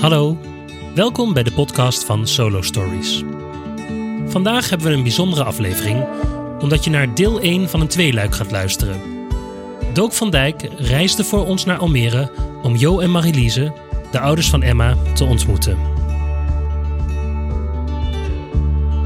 Hallo, 0.00 0.38
welkom 0.94 1.32
bij 1.32 1.42
de 1.42 1.52
podcast 1.52 2.04
van 2.04 2.26
Solo 2.26 2.62
Stories. 2.62 3.24
Vandaag 4.26 4.70
hebben 4.70 4.86
we 4.88 4.92
een 4.92 5.02
bijzondere 5.02 5.44
aflevering, 5.44 6.06
omdat 6.60 6.84
je 6.84 6.90
naar 6.90 7.14
deel 7.14 7.40
1 7.40 7.68
van 7.68 7.80
een 7.80 7.88
tweeluik 7.88 8.34
gaat 8.34 8.50
luisteren. 8.50 9.00
Dook 9.92 10.12
van 10.12 10.30
Dijk 10.30 10.68
reisde 10.76 11.24
voor 11.24 11.46
ons 11.46 11.64
naar 11.64 11.78
Almere 11.78 12.30
om 12.62 12.76
Jo 12.76 13.00
en 13.00 13.10
Marilise, 13.10 13.72
de 14.10 14.20
ouders 14.20 14.50
van 14.50 14.62
Emma, 14.62 14.96
te 15.14 15.24
ontmoeten. 15.24 15.78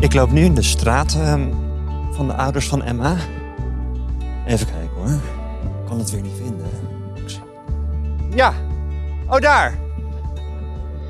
Ik 0.01 0.15
loop 0.15 0.31
nu 0.31 0.45
in 0.45 0.55
de 0.55 0.63
straat 0.63 1.15
ehm, 1.15 1.49
van 2.11 2.27
de 2.27 2.35
ouders 2.35 2.69
van 2.69 2.83
Emma. 2.83 3.17
Even 4.47 4.67
kijken 4.67 4.97
hoor. 4.97 5.13
Ik 5.63 5.87
kan 5.89 5.99
het 5.99 6.11
weer 6.11 6.23
niet 6.23 6.37
vinden. 6.37 6.67
Ja. 8.35 8.55
Oh, 9.29 9.39
daar. 9.39 9.82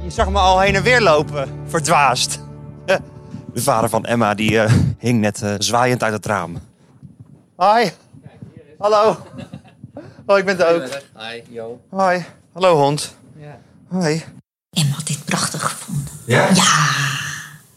Je 0.02 0.10
zag 0.10 0.30
me 0.30 0.38
al 0.38 0.60
heen 0.60 0.74
en 0.74 0.82
weer 0.82 1.00
lopen. 1.00 1.62
Verdwaasd. 1.66 2.38
De 3.54 3.62
vader 3.62 3.90
van 3.90 4.04
Emma 4.04 4.34
die 4.34 4.60
eh, 4.60 4.72
hing 4.98 5.20
net 5.20 5.42
eh, 5.42 5.54
zwaaiend 5.58 6.02
uit 6.02 6.12
het 6.12 6.26
raam. 6.26 6.58
Hoi. 7.56 7.92
Hallo. 8.78 9.16
Oh, 10.26 10.38
ik 10.38 10.44
ben 10.44 10.56
het 10.58 10.66
ook. 10.66 10.82
Hi, 11.16 11.42
Jo. 11.48 11.80
Hoi. 11.90 12.24
Hallo 12.52 12.76
hond. 12.76 13.16
Ja. 13.36 13.58
Hoi. 13.88 14.24
Emma 14.70 14.94
had 14.94 15.06
dit 15.06 15.24
prachtig 15.24 15.62
gevonden. 15.70 16.12
Ja? 16.26 16.48
Ja, 16.48 16.86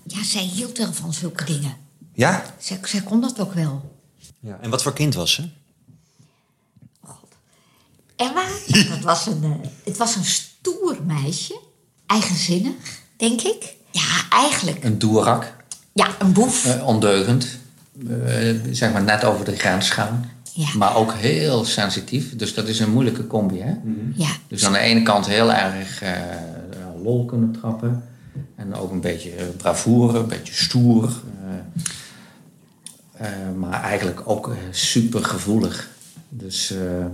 ja 0.03 0.23
zij 0.23 0.41
hield 0.43 0.77
wel 0.77 0.93
van 0.93 1.13
zulke 1.13 1.43
dingen. 1.45 1.77
Ja? 2.13 2.43
Zij, 2.57 2.79
zij 2.83 3.01
kon 3.01 3.21
dat 3.21 3.39
ook 3.39 3.53
wel. 3.53 3.95
ja. 4.39 4.57
En 4.61 4.69
wat 4.69 4.83
voor 4.83 4.93
kind 4.93 5.13
was 5.13 5.33
ze? 5.33 5.49
Emma, 8.15 8.45
dat 8.89 8.99
was 8.99 9.25
een, 9.25 9.43
eh, 9.43 9.69
het 9.83 9.97
was 9.97 10.15
een 10.15 10.25
stoer 10.25 10.97
meisje. 11.03 11.59
Eigenzinnig, 12.07 12.73
denk 13.17 13.41
ik. 13.41 13.75
Ja, 13.91 14.01
eigenlijk. 14.29 14.83
Een 14.83 14.97
doerak, 14.99 15.53
Ja, 15.93 16.07
een 16.19 16.33
boef. 16.33 16.65
eh, 16.65 16.87
ondeugend. 16.87 17.47
eh, 18.09 18.55
zeg 18.71 18.91
maar 18.93 19.03
net 19.03 19.23
over 19.23 19.45
de 19.45 19.55
grens 19.55 19.89
gaan. 19.89 20.29
Ja. 20.53 20.67
Maar 20.77 20.95
ook 20.95 21.13
heel 21.13 21.65
sensitief. 21.65 22.35
Dus 22.35 22.53
dat 22.53 22.67
is 22.67 22.79
een 22.79 22.91
moeilijke 22.91 23.27
combi, 23.27 23.59
hè? 23.61 23.73
Ja, 24.15 24.29
Dus 24.47 24.65
aan 24.65 24.71
de 24.73 24.79
ene 24.79 25.01
kant 25.03 25.25
heel 25.27 25.53
erg 25.53 26.01
eh, 26.01 26.11
lol 27.03 27.25
kunnen 27.25 27.51
trappen. 27.51 28.03
En 28.55 28.75
ook 28.75 28.91
een 28.91 29.01
beetje 29.01 29.31
bravoure, 29.57 30.19
een 30.19 30.27
beetje 30.27 30.53
stoer. 30.53 31.21
eh, 33.17 33.27
eh, 33.27 33.55
maar 33.55 33.81
eigenlijk 33.83 34.21
ook 34.25 34.55
super 34.71 35.23
gevoelig. 35.25 35.89
Dus, 36.29 36.71
eh, 36.71 37.05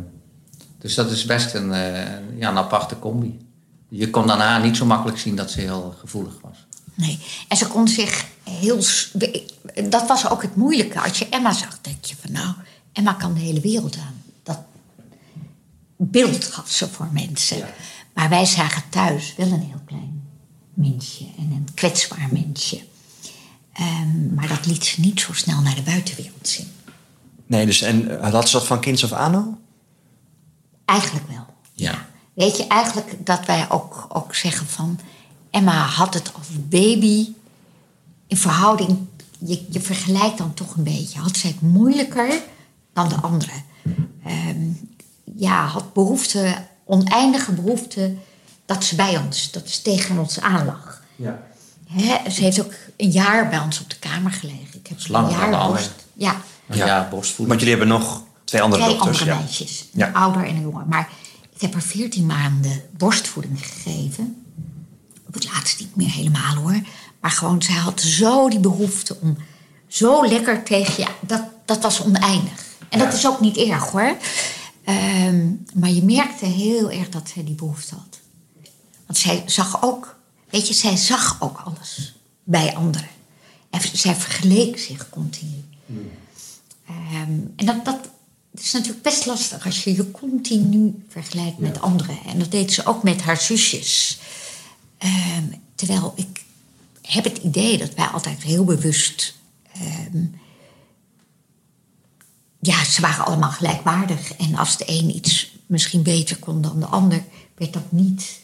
dus 0.79 0.95
dat 0.95 1.11
is 1.11 1.25
best 1.25 1.53
een, 1.53 1.73
eh, 1.73 2.09
ja, 2.37 2.49
een 2.49 2.57
aparte 2.57 2.99
combi. 2.99 3.39
Je 3.93 4.09
kon 4.09 4.27
daarna 4.27 4.57
niet 4.57 4.77
zo 4.77 4.85
makkelijk 4.85 5.17
zien 5.17 5.35
dat 5.35 5.51
ze 5.51 5.59
heel 5.59 5.95
gevoelig 5.99 6.33
was. 6.41 6.65
nee. 6.93 7.19
En 7.47 7.57
ze 7.57 7.67
kon 7.67 7.87
zich 7.87 8.25
heel... 8.43 8.83
Dat 9.89 10.07
was 10.07 10.29
ook 10.29 10.41
het 10.41 10.55
moeilijke. 10.55 11.01
Als 11.01 11.19
je 11.19 11.29
Emma 11.29 11.53
zag, 11.53 11.81
denk 11.81 12.05
je 12.05 12.15
van 12.21 12.31
nou... 12.31 12.53
Emma 12.93 13.13
kan 13.13 13.33
de 13.33 13.39
hele 13.39 13.59
wereld 13.59 13.97
aan. 13.97 14.23
Dat 14.43 14.59
beeld 15.97 16.45
gaf 16.45 16.69
ze 16.69 16.89
voor 16.89 17.09
mensen. 17.11 17.57
Ja. 17.57 17.69
Maar 18.13 18.29
wij 18.29 18.45
zagen 18.45 18.83
thuis 18.89 19.33
wel 19.37 19.51
een 19.51 19.61
heel 19.61 19.81
klein 19.85 20.23
mensje. 20.73 21.25
En 21.37 21.51
een 21.51 21.67
kwetsbaar 21.73 22.29
mensje. 22.31 22.81
Ehm, 23.73 24.33
maar 24.33 24.47
dat 24.47 24.65
liet 24.65 24.85
ze 24.85 24.99
niet 24.99 25.19
zo 25.19 25.33
snel 25.33 25.61
naar 25.61 25.75
de 25.75 25.81
buitenwereld 25.81 26.47
zien. 26.47 26.71
Nee, 27.45 27.65
dus 27.65 27.81
en 27.81 28.21
eh, 28.21 28.31
had 28.31 28.49
ze 28.49 28.57
dat 28.57 28.67
van 28.67 28.79
kinds 28.79 29.03
af 29.03 29.11
aan 29.11 29.35
al? 29.35 29.59
Eigenlijk 30.85 31.27
wel. 31.27 31.45
Ja. 31.73 32.09
Weet 32.41 32.57
je, 32.57 32.67
eigenlijk 32.67 33.25
dat 33.25 33.45
wij 33.45 33.65
ook, 33.69 34.05
ook 34.09 34.35
zeggen 34.35 34.67
van... 34.67 34.99
Emma 35.49 35.71
had 35.85 36.13
het 36.13 36.31
als 36.37 36.47
baby 36.69 37.27
in 38.27 38.37
verhouding... 38.37 38.97
Je, 39.39 39.65
je 39.69 39.81
vergelijkt 39.81 40.37
dan 40.37 40.53
toch 40.53 40.75
een 40.75 40.83
beetje. 40.83 41.19
Had 41.19 41.37
zij 41.37 41.49
het 41.49 41.61
moeilijker 41.61 42.41
dan 42.93 43.09
de 43.09 43.15
anderen. 43.15 43.63
Ehm, 44.25 44.67
ja, 45.35 45.65
had 45.65 45.93
behoefte, 45.93 46.55
oneindige 46.85 47.51
behoefte... 47.51 48.15
dat 48.65 48.83
ze 48.83 48.95
bij 48.95 49.17
ons, 49.17 49.51
dat 49.51 49.69
ze 49.69 49.81
tegen 49.81 50.17
ons 50.17 50.39
aan 50.39 50.65
lag. 50.65 51.01
ja. 51.15 51.41
Hè, 51.89 52.29
ze 52.29 52.41
heeft 52.43 52.61
ook 52.63 52.73
een 52.97 53.11
jaar 53.11 53.49
bij 53.49 53.59
ons 53.59 53.79
op 53.81 53.89
de 53.89 53.99
kamer 53.99 54.31
gelegen. 54.31 54.67
Ik 54.79 54.87
heb 54.87 54.97
is 54.97 55.07
langer 55.07 55.29
een 55.33 55.39
dan 55.39 55.49
jaar 55.49 55.59
anderen. 55.59 55.83
borst. 55.83 56.05
Ja, 56.13 56.35
Ja, 56.69 56.85
Ja. 56.85 57.07
borstvoeding. 57.09 57.47
Want 57.47 57.59
jullie 57.59 57.77
hebben 57.77 57.97
nog 57.99 58.23
twee 58.43 58.61
andere 58.61 58.83
twee 58.83 58.95
dochters. 58.95 59.19
andere 59.19 59.37
ja. 59.37 59.43
meisjes. 59.43 59.79
Een 59.93 59.99
Ja. 59.99 60.09
ouder 60.11 60.43
en 60.47 60.55
een 60.55 60.61
jonger. 60.61 60.85
Maar 60.87 61.09
ik 61.61 61.67
heb 61.67 61.81
haar 61.81 61.89
14 61.91 62.25
maanden 62.25 62.81
borstvoeding 62.97 63.65
gegeven. 63.65 64.45
Op 65.27 65.33
het 65.33 65.45
laatst 65.53 65.79
niet 65.79 65.95
meer 65.95 66.11
helemaal 66.11 66.55
hoor. 66.55 66.81
Maar 67.19 67.31
gewoon, 67.31 67.61
zij 67.61 67.75
had 67.75 68.01
zo 68.01 68.49
die 68.49 68.59
behoefte 68.59 69.17
om 69.21 69.37
zo 69.87 70.27
lekker 70.27 70.63
tegen 70.63 71.03
je... 71.03 71.09
Dat, 71.19 71.43
dat 71.65 71.81
was 71.81 72.03
oneindig. 72.03 72.65
En 72.89 72.99
dat 72.99 73.13
is 73.13 73.27
ook 73.27 73.39
niet 73.39 73.57
erg 73.57 73.89
hoor. 73.89 74.17
Ehm, 74.83 75.49
maar 75.73 75.89
je 75.89 76.03
merkte 76.03 76.45
heel 76.45 76.91
erg 76.91 77.09
dat 77.09 77.29
zij 77.33 77.43
die 77.43 77.55
behoefte 77.55 77.95
had. 77.95 78.19
Want 79.05 79.19
zij 79.19 79.43
zag 79.45 79.83
ook... 79.83 80.19
Weet 80.49 80.67
je, 80.67 80.73
zij 80.73 80.95
zag 80.95 81.37
ook 81.39 81.61
alles 81.65 82.15
bij 82.43 82.75
anderen. 82.75 83.09
En 83.69 83.81
zij 83.93 84.15
vergeleek 84.15 84.79
zich 84.79 85.09
continu. 85.09 85.63
Ehm, 86.87 87.39
en 87.55 87.65
dat, 87.65 87.85
dat 87.85 88.09
is 88.59 88.71
natuurlijk 88.71 89.03
best 89.03 89.25
lastig 89.25 89.65
als 89.65 89.83
je 89.83 89.95
je 89.95 90.11
continu 90.11 91.03
vergelijkt 91.07 91.57
met 91.57 91.81
anderen. 91.81 92.17
En 92.25 92.39
dat 92.39 92.51
deed 92.51 92.73
ze 92.73 92.85
ook 92.85 93.03
met 93.03 93.21
haar 93.21 93.41
zusjes. 93.41 94.19
Ehm, 94.97 95.43
terwijl 95.75 96.13
ik 96.15 96.43
heb 97.01 97.23
het 97.23 97.37
idee 97.37 97.77
dat 97.77 97.93
wij 97.93 98.05
altijd 98.05 98.43
heel 98.43 98.63
bewust. 98.63 99.39
ehm, 99.73 100.25
ja, 102.59 102.83
ze 102.83 103.01
waren 103.01 103.25
allemaal 103.25 103.51
gelijkwaardig. 103.51 104.33
En 104.33 104.55
als 104.55 104.77
de 104.77 104.83
een 104.87 105.15
iets 105.15 105.55
misschien 105.65 106.03
beter 106.03 106.37
kon 106.37 106.61
dan 106.61 106.79
de 106.79 106.85
ander, 106.85 107.23
werd 107.55 107.73
dat 107.73 107.91
niet 107.91 108.39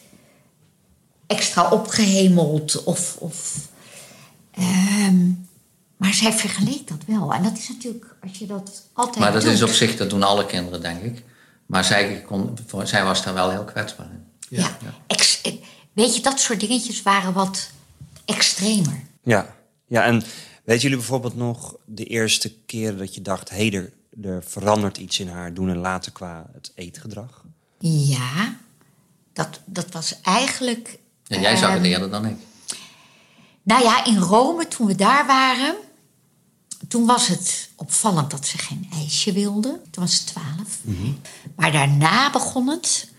extra 1.26 1.70
opgehemeld 1.70 2.84
of. 2.84 3.16
of 3.18 3.68
ehm, 4.50 5.30
maar 5.98 6.14
zij 6.14 6.32
vergeleek 6.32 6.88
dat 6.88 7.04
wel. 7.06 7.32
En 7.32 7.42
dat 7.42 7.58
is 7.58 7.68
natuurlijk, 7.68 8.16
als 8.22 8.38
je 8.38 8.46
dat 8.46 8.88
altijd 8.92 9.18
Maar 9.18 9.32
dat 9.32 9.42
doet, 9.42 9.52
is 9.52 9.62
op 9.62 9.68
zich, 9.68 9.96
dat 9.96 10.10
doen 10.10 10.22
alle 10.22 10.46
kinderen, 10.46 10.80
denk 10.80 11.02
ik. 11.02 11.22
Maar 11.66 11.84
zij, 11.84 12.22
kon, 12.26 12.58
zij 12.82 13.04
was 13.04 13.22
daar 13.22 13.34
wel 13.34 13.50
heel 13.50 13.64
kwetsbaar 13.64 14.10
in. 14.10 14.24
Ja. 14.48 14.78
Ex- 15.06 15.40
eh, 15.40 15.52
weet 15.92 16.14
je, 16.14 16.22
dat 16.22 16.40
soort 16.40 16.60
dingetjes 16.60 17.02
waren 17.02 17.32
wat 17.32 17.70
extremer. 18.24 19.02
Ja. 19.22 19.54
ja, 19.86 20.04
en 20.04 20.22
weten 20.64 20.82
jullie 20.82 20.96
bijvoorbeeld 20.96 21.36
nog 21.36 21.76
de 21.84 22.04
eerste 22.04 22.54
keren 22.66 22.98
dat 22.98 23.14
je 23.14 23.22
dacht... 23.22 23.50
hé, 23.50 23.68
er, 23.70 23.92
er 24.22 24.42
verandert 24.44 24.96
iets 24.98 25.18
in 25.18 25.28
haar 25.28 25.54
doen 25.54 25.68
en 25.68 25.78
laten 25.78 26.12
qua 26.12 26.46
het 26.52 26.72
eetgedrag? 26.74 27.44
Ja, 27.78 28.56
dat, 29.32 29.60
dat 29.64 29.92
was 29.92 30.20
eigenlijk... 30.22 30.98
En 31.26 31.40
jij 31.40 31.56
zag 31.56 31.68
het 31.68 31.82
ehm, 31.82 31.92
eerder 31.92 32.10
dan 32.10 32.26
ik. 32.26 32.36
Nou 33.62 33.82
ja, 33.82 34.04
in 34.04 34.18
Rome, 34.18 34.68
toen 34.68 34.86
we 34.86 34.94
daar 34.94 35.26
waren... 35.26 35.74
toen 36.88 37.06
was 37.06 37.26
het 37.26 37.70
opvallend 37.76 38.30
dat 38.30 38.46
ze 38.46 38.58
geen 38.58 38.88
ijsje 38.92 39.32
wilde. 39.32 39.80
Toen 39.90 40.02
was 40.02 40.16
ze 40.16 40.24
twaalf. 40.24 40.78
Maar 41.56 41.72
daarna 41.72 42.30
begon 42.30 42.68
het... 42.68 43.10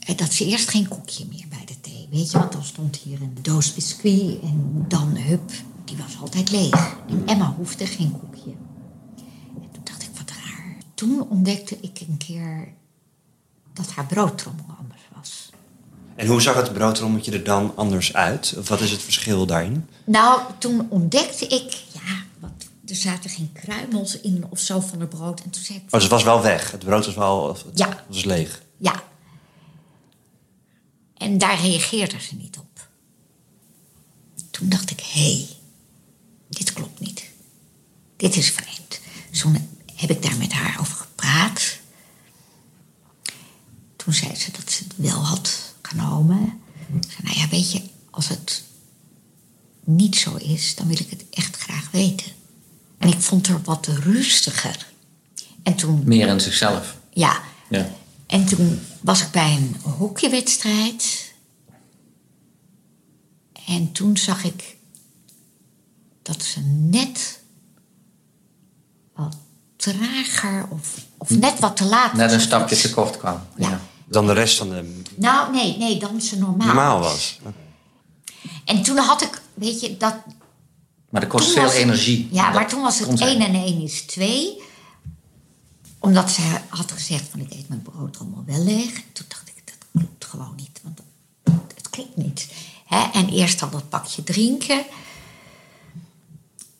eh, 0.00 0.16
dat 0.16 0.32
ze 0.32 0.44
eerst 0.46 0.68
geen 0.68 0.88
koekje 0.88 1.26
meer 1.30 1.44
bij 1.48 1.64
de 1.66 1.80
thee. 1.80 2.08
Weet 2.10 2.30
je, 2.30 2.38
want 2.38 2.52
dan 2.52 2.64
stond 2.64 2.96
hier 2.96 3.22
een 3.22 3.38
doos 3.42 3.74
biscuit... 3.74 4.40
en 4.42 4.84
dan, 4.88 5.16
hup, 5.16 5.50
die 5.84 5.96
was 5.96 6.20
altijd 6.20 6.50
leeg. 6.50 6.96
En 7.08 7.22
Emma 7.26 7.54
hoefde 7.56 7.86
geen 7.86 8.18
koekje. 8.20 8.50
En 9.54 9.68
toen 9.72 9.84
dacht 9.84 10.02
ik, 10.02 10.08
wat 10.16 10.30
raar. 10.30 10.76
Toen 10.94 11.26
ontdekte 11.28 11.78
ik 11.80 12.00
een 12.08 12.16
keer 12.16 12.68
dat 13.72 13.90
haar 13.90 14.06
broodtrommel 14.06 14.64
anders 14.78 15.02
was. 15.16 15.50
En 16.16 16.26
hoe 16.26 16.40
zag 16.40 16.54
het 16.54 16.72
broodrommetje 16.72 17.32
er 17.32 17.44
dan 17.44 17.72
anders 17.76 18.14
uit? 18.14 18.54
Of 18.58 18.68
wat 18.68 18.80
is 18.80 18.90
het 18.90 19.02
verschil 19.02 19.46
daarin? 19.46 19.88
Nou, 20.04 20.40
toen 20.58 20.86
ontdekte 20.90 21.46
ik, 21.46 21.62
wat, 21.62 21.89
er 22.90 22.96
zaten 22.96 23.30
geen 23.30 23.52
kruimels 23.52 24.20
in 24.20 24.46
of 24.50 24.58
zo 24.58 24.80
van 24.80 25.00
het 25.00 25.08
brood. 25.08 25.40
En 25.42 25.50
toen 25.50 25.62
zei 25.62 25.78
ik, 25.78 25.84
Oh, 25.84 25.90
dus 25.90 26.02
het 26.02 26.10
was 26.10 26.22
wel 26.22 26.42
weg. 26.42 26.70
Het 26.70 26.84
brood 26.84 27.06
was 27.06 27.14
wel 27.14 27.38
of 27.40 27.62
het 27.62 27.78
Ja. 27.78 28.04
was 28.08 28.24
leeg. 28.24 28.62
ja. 28.76 29.02
En 31.16 31.38
daar 31.38 31.60
reageerde 31.60 32.20
ze 32.20 32.34
niet 32.34 32.58
op. 32.58 32.88
Toen 34.50 34.68
dacht 34.68 34.90
ik, 34.90 35.00
hé, 35.00 35.32
hey, 35.34 35.46
dit 36.48 36.72
klopt 36.72 37.00
niet. 37.00 37.24
Dit 38.16 38.36
is 38.36 38.50
vreemd. 38.50 39.00
Toen 39.40 39.68
heb 39.94 40.10
ik 40.10 40.22
daar 40.22 40.36
met 40.36 40.52
haar 40.52 40.76
over 40.80 40.96
gepraat. 40.96 41.78
Toen 43.96 44.12
zei 44.12 44.34
ze 44.34 44.50
dat 44.52 44.70
ze 44.70 44.82
het 44.84 44.92
wel 44.96 45.24
had 45.24 45.74
genomen. 45.82 46.60
Ik 47.02 47.10
zei, 47.10 47.22
nou 47.22 47.38
ja, 47.38 47.48
weet 47.48 47.72
je, 47.72 47.82
als 48.10 48.28
het 48.28 48.62
niet 49.84 50.16
zo 50.16 50.36
is, 50.36 50.74
dan 50.74 50.86
wil 50.86 50.98
ik 51.00 51.10
het 51.10 51.24
echt 51.30 51.56
graag 51.56 51.90
weten. 51.90 52.32
En 53.00 53.08
ik 53.08 53.20
vond 53.20 53.46
haar 53.48 53.62
wat 53.64 53.86
rustiger. 53.86 54.86
En 55.62 55.74
toen, 55.74 56.02
Meer 56.04 56.28
in 56.28 56.40
zichzelf. 56.40 56.96
ja, 57.12 57.40
Ja. 57.68 57.88
en 58.26 58.44
toen 58.46 58.80
was 59.00 59.20
ik 59.22 59.30
bij 59.30 59.54
een 59.56 59.76
hockeywedstrijd. 59.90 61.32
En 63.66 63.92
toen 63.92 64.16
zag 64.16 64.44
ik 64.44 64.76
dat 66.22 66.42
ze 66.42 66.60
net 66.66 67.40
wat 69.14 69.36
trager 69.76 70.66
of, 70.70 71.04
of 71.18 71.30
net 71.30 71.58
wat 71.58 71.76
te 71.76 71.84
laat 71.84 72.12
Net 72.12 72.32
een 72.32 72.40
stapje 72.40 72.76
te 72.76 72.90
kort 72.90 73.16
kwam. 73.18 73.40
Ja. 73.56 73.68
Ja. 73.70 73.80
Dan 74.06 74.26
de 74.26 74.32
rest 74.32 74.58
van 74.58 74.68
de 74.68 75.02
Nou, 75.16 75.52
nee, 75.52 75.76
nee, 75.78 75.98
dan 75.98 76.20
ze 76.20 76.38
normaal, 76.38 76.66
normaal 76.66 77.00
was. 77.00 77.38
En 78.64 78.82
toen 78.82 78.96
had 78.98 79.22
ik, 79.22 79.40
weet 79.54 79.80
je, 79.80 79.96
dat... 79.96 80.14
Maar 81.10 81.20
dat 81.20 81.30
kost 81.30 81.52
veel 81.52 81.62
was- 81.62 81.72
energie. 81.74 82.28
Ja, 82.32 82.44
Dat 82.44 82.54
maar 82.54 82.68
toen 82.68 82.82
was 82.82 82.98
het 82.98 83.08
kon 83.08 83.16
zijn. 83.16 83.40
1 83.40 83.46
en 83.48 83.54
1 83.54 83.82
is 83.82 84.00
2. 84.02 84.62
Omdat 85.98 86.30
ze 86.30 86.58
had 86.68 86.92
gezegd 86.92 87.28
van 87.30 87.40
ik 87.40 87.52
eet 87.52 87.68
mijn 87.68 87.82
brood 87.82 88.18
allemaal 88.18 88.44
wel 88.46 88.64
leeg. 88.64 88.94
En 88.94 89.12
toen 89.12 89.26
dacht 89.28 89.48
ik, 89.48 89.62
dat 89.64 89.76
klopt 90.02 90.24
gewoon 90.24 90.54
niet. 90.56 90.80
Want 90.82 90.96
dat, 90.96 91.54
het 91.74 91.90
klopt 91.90 92.16
niet. 92.16 92.48
En 93.12 93.28
eerst 93.28 93.62
al 93.62 93.70
dat 93.70 93.88
pakje 93.88 94.22
drinken. 94.24 94.84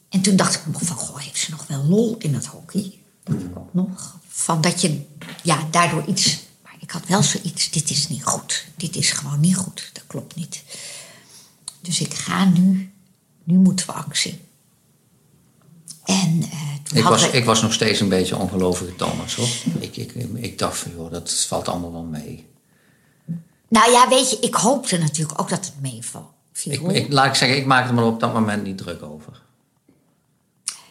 En 0.09 0.21
toen 0.21 0.37
dacht 0.37 0.55
ik 0.55 0.67
nog 0.67 0.83
van, 0.83 0.97
goh, 0.97 1.19
heeft 1.19 1.39
ze 1.39 1.51
nog 1.51 1.67
wel 1.67 1.85
lol 1.85 2.17
in 2.19 2.35
het 2.35 2.47
hockey? 2.47 2.99
Dat 3.25 3.41
ik 3.41 3.57
ook 3.59 3.75
nog. 3.75 4.19
Van 4.29 4.61
dat 4.61 4.81
je, 4.81 5.07
ja, 5.43 5.67
daardoor 5.71 6.05
iets... 6.07 6.39
Maar 6.63 6.75
ik 6.79 6.91
had 6.91 7.07
wel 7.07 7.23
zoiets, 7.23 7.71
dit 7.71 7.91
is 7.91 8.09
niet 8.09 8.25
goed. 8.25 8.67
Dit 8.77 8.97
is 8.97 9.11
gewoon 9.11 9.41
niet 9.41 9.57
goed. 9.57 9.91
Dat 9.93 10.05
klopt 10.07 10.35
niet. 10.37 10.63
Dus 11.81 12.01
ik 12.01 12.15
ga 12.15 12.45
nu, 12.45 12.90
nu 13.45 13.59
moeten 13.59 13.87
we 13.87 13.93
actie. 13.93 14.41
En 16.05 16.43
eh, 16.43 16.75
toen 16.83 16.99
Ik 16.99 17.05
was, 17.05 17.23
we- 17.31 17.37
ik 17.37 17.45
was 17.45 17.63
nog 17.63 17.73
steeds 17.73 18.01
een 18.01 18.09
beetje 18.09 18.37
ongelovige 18.37 18.97
Thomas, 18.97 19.35
hoor. 19.35 19.49
Ik, 19.79 19.97
ik, 19.97 20.13
ik 20.35 20.59
dacht 20.59 20.79
van, 20.79 20.91
joh, 20.97 21.11
dat 21.11 21.33
valt 21.33 21.69
allemaal 21.69 21.93
wel 21.93 22.03
mee. 22.03 22.49
Nou 23.69 23.91
ja, 23.91 24.09
weet 24.09 24.31
je, 24.31 24.39
ik 24.41 24.55
hoopte 24.55 24.99
natuurlijk 24.99 25.41
ook 25.41 25.49
dat 25.49 25.65
het 25.65 25.75
meevalt. 25.81 26.31
Ik, 26.65 26.81
ik, 26.83 27.13
laat 27.13 27.27
ik 27.27 27.35
zeggen, 27.35 27.59
ik 27.59 27.67
maakte 27.67 27.93
me 27.93 28.01
er 28.01 28.07
op 28.07 28.21
dat 28.21 28.33
moment 28.33 28.63
niet 28.63 28.79
druk 28.79 29.03
over. 29.03 29.43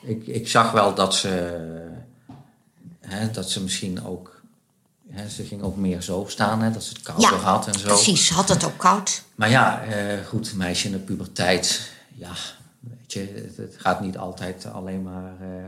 Ik, 0.01 0.27
ik 0.27 0.47
zag 0.47 0.71
wel 0.71 0.93
dat 0.95 1.15
ze, 1.15 1.29
hè, 2.99 3.31
dat 3.31 3.49
ze 3.49 3.63
misschien 3.63 4.05
ook, 4.05 4.41
hè, 5.09 5.29
ze 5.29 5.43
ging 5.43 5.61
ook 5.61 5.75
meer 5.75 6.01
zo 6.01 6.25
staan, 6.27 6.61
hè, 6.61 6.71
dat 6.71 6.83
ze 6.83 6.89
het 6.89 7.01
kouder 7.01 7.33
had 7.39 7.67
en 7.67 7.79
zo. 7.79 7.87
precies. 7.87 8.25
Ze 8.27 8.33
had 8.33 8.49
het 8.49 8.63
ook 8.63 8.77
koud. 8.77 9.23
Maar 9.35 9.49
ja, 9.49 9.81
eh, 9.83 10.25
goed, 10.27 10.53
meisje 10.55 10.85
in 10.85 10.91
de 10.91 10.97
puberteit, 10.99 11.89
ja, 12.19 12.33
weet 12.79 13.13
je, 13.13 13.51
het, 13.57 13.75
gaat 13.77 14.01
niet 14.01 14.17
altijd 14.17 14.65
alleen 14.65 15.01
maar 15.01 15.33
eh, 15.41 15.65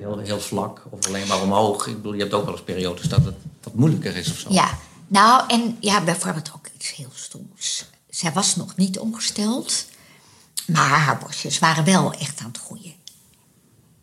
heel, 0.00 0.18
heel 0.18 0.40
vlak 0.40 0.82
of 0.90 1.06
alleen 1.06 1.26
maar 1.26 1.42
omhoog. 1.42 1.86
Ik 1.86 1.96
bedoel, 1.96 2.12
je 2.12 2.20
hebt 2.20 2.34
ook 2.34 2.44
wel 2.44 2.54
eens 2.54 2.62
periodes 2.62 3.08
dat 3.08 3.24
het 3.24 3.34
wat 3.62 3.74
moeilijker 3.74 4.16
is 4.16 4.30
of 4.30 4.38
zo. 4.38 4.52
Ja, 4.52 4.78
nou 5.06 5.48
en 5.48 5.76
ja, 5.80 6.04
bijvoorbeeld 6.04 6.52
ook 6.54 6.68
iets 6.74 6.94
heel 6.94 7.10
stoms. 7.14 7.84
Zij 8.08 8.32
was 8.32 8.56
nog 8.56 8.76
niet 8.76 8.98
ongesteld, 8.98 9.86
maar 10.66 10.88
haar 10.88 11.18
borstjes 11.18 11.58
waren 11.58 11.84
wel 11.84 12.12
echt 12.12 12.40
aan 12.40 12.46
het 12.46 12.58
groeien. 12.58 12.94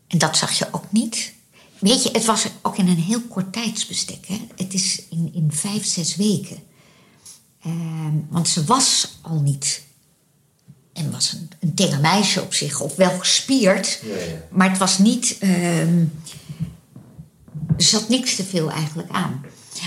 En 0.07 0.17
dat 0.17 0.37
zag 0.37 0.51
je 0.51 0.67
ook 0.71 0.91
niet. 0.91 1.33
Weet 1.79 2.03
je, 2.03 2.09
het 2.11 2.25
was 2.25 2.47
ook 2.61 2.77
in 2.77 2.87
een 2.87 2.97
heel 2.97 3.21
kort 3.21 3.53
tijdsbestek. 3.53 4.25
Hè? 4.27 4.47
Het 4.55 4.73
is 4.73 5.03
in, 5.09 5.31
in 5.33 5.51
vijf, 5.51 5.85
zes 5.85 6.15
weken. 6.15 6.63
Ehm, 7.61 8.13
want 8.29 8.47
ze 8.47 8.63
was 8.63 9.17
al 9.21 9.39
niet. 9.39 9.87
En 10.99 11.11
was 11.11 11.33
een, 11.33 11.49
een 11.59 11.73
tenger 11.73 11.99
meisje 11.99 12.41
op 12.41 12.53
zich, 12.53 12.79
of 12.79 12.95
wel 12.95 13.19
gespierd. 13.19 14.01
Maar 14.49 14.69
het 14.69 14.77
was 14.77 14.97
niet. 14.97 15.37
ehm, 15.39 16.03
er 17.77 17.85
zat 17.85 18.09
niks 18.09 18.35
te 18.35 18.43
veel 18.43 18.71
eigenlijk 18.71 19.09
aan. 19.11 19.45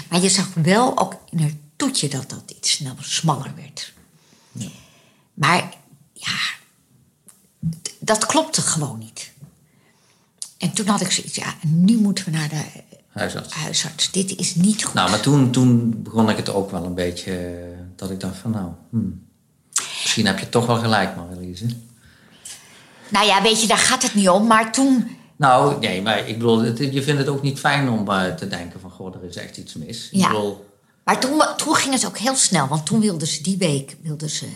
Maar 0.09 0.21
je 0.21 0.29
zag 0.29 0.55
wel 0.55 0.99
ook 0.99 1.17
in 1.31 1.41
haar 1.41 1.53
toetje 1.77 2.09
dat 2.09 2.31
dat 2.31 2.43
iets 2.57 2.71
snel 2.71 2.95
smaller 2.99 3.53
werd. 3.57 3.93
Maar 5.35 5.75
ja, 6.13 6.39
dat 7.99 8.27
klopte 8.27 8.61
gewoon 8.61 8.99
niet. 8.99 9.31
En 10.59 10.73
toen 10.73 10.87
had 10.87 11.01
ik 11.01 11.11
zoiets, 11.11 11.35
ja, 11.35 11.55
nu 11.67 11.97
moeten 11.99 12.25
we 12.25 12.31
naar 12.31 12.49
de 12.49 12.63
Huisarts. 13.09 13.55
huisarts. 13.55 14.11
Dit 14.11 14.37
is 14.37 14.55
niet 14.55 14.85
goed. 14.85 14.95
Nou, 14.95 15.11
maar 15.11 15.21
toen, 15.21 15.51
toen 15.51 16.03
begon 16.03 16.31
ik 16.31 16.37
het 16.37 16.49
ook 16.49 16.71
wel 16.71 16.85
een 16.85 16.95
beetje, 16.95 17.33
eh, 17.37 17.79
dat 17.97 18.11
ik 18.11 18.21
dacht 18.21 18.37
van 18.37 18.51
nou, 18.51 18.71
hmm, 18.91 19.27
misschien 20.15 20.27
heb 20.35 20.39
je 20.45 20.49
toch 20.49 20.67
wel 20.67 20.77
gelijk, 20.79 21.17
Marliese. 21.17 21.67
Nou 23.09 23.27
ja, 23.27 23.43
weet 23.43 23.61
je, 23.61 23.67
daar 23.67 23.79
gaat 23.79 24.03
het 24.03 24.15
niet 24.15 24.29
om. 24.29 24.47
Maar 24.47 24.73
toen, 24.73 25.17
Nou, 25.37 25.79
nee, 25.81 26.03
maar 26.03 26.29
ik 26.29 26.39
bedoel, 26.39 26.59
het- 26.63 26.79
je 26.79 27.03
vindt 27.03 27.21
het 27.21 27.29
ook 27.29 27.43
niet 27.43 27.59
fijn 27.59 27.89
om 27.89 28.09
eh, 28.11 28.25
te 28.35 28.49
denken 28.49 28.81
van, 28.81 28.91
goh, 28.91 29.15
er 29.15 29.25
is 29.29 29.37
echt 29.37 29.57
iets 29.57 29.75
mis. 29.75 30.09
Ik 30.11 30.19
Ja. 30.21 30.29
bedoel, 30.29 30.69
maar 31.05 31.21
toen, 31.21 31.43
toen 31.57 31.75
ging 31.75 31.95
het 31.95 32.07
ook 32.07 32.19
heel 32.19 32.37
snel. 32.37 32.69
Want 32.69 32.87
toen 32.87 33.01
wilde 33.01 33.27
ze 33.27 33.43
die 33.43 33.57
week 33.59 33.97
wilde 34.03 34.29
ze 34.29 34.49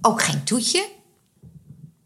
ook 0.00 0.22
geen 0.22 0.44
toetje. 0.44 0.88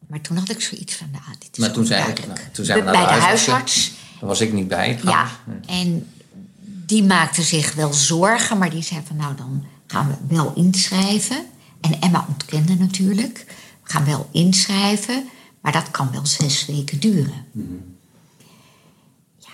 Maar 0.06 0.21
toen 0.21 0.37
had 0.37 0.49
ik 0.50 0.61
zoiets 0.61 0.94
van, 0.94 1.09
nou, 1.12 1.25
dit 1.38 1.49
is 1.53 1.59
maar 1.59 1.71
toen 1.73 1.87
zijn, 1.87 2.15
nou, 2.26 2.38
toen 2.53 2.65
zijn 2.65 2.79
we 2.79 2.85
Bij 2.85 2.93
naar 2.93 3.09
de, 3.09 3.15
de 3.15 3.21
huisarts. 3.21 3.93
Daar 4.21 4.29
was 4.29 4.41
ik 4.41 4.53
niet 4.53 4.69
bij 4.69 4.88
Ja, 4.88 4.97
trouwens. 4.97 5.67
En 5.67 6.12
die 6.87 7.03
maakte 7.05 7.43
zich 7.43 7.75
wel 7.75 7.93
zorgen, 7.93 8.59
maar 8.59 8.71
die 8.71 8.83
zei 8.83 9.00
van 9.06 9.17
nou 9.17 9.35
dan 9.37 9.65
gaan 9.87 10.09
we 10.09 10.35
wel 10.35 10.53
inschrijven. 10.55 11.47
En 11.81 12.00
Emma 12.00 12.25
ontkende 12.29 12.75
natuurlijk. 12.75 13.44
We 13.82 13.91
gaan 13.91 14.05
wel 14.05 14.29
inschrijven, 14.32 15.29
maar 15.61 15.73
dat 15.73 15.91
kan 15.91 16.11
wel 16.12 16.27
zes 16.27 16.67
weken 16.67 17.00
duren. 17.00 17.44
Ja, 19.38 19.49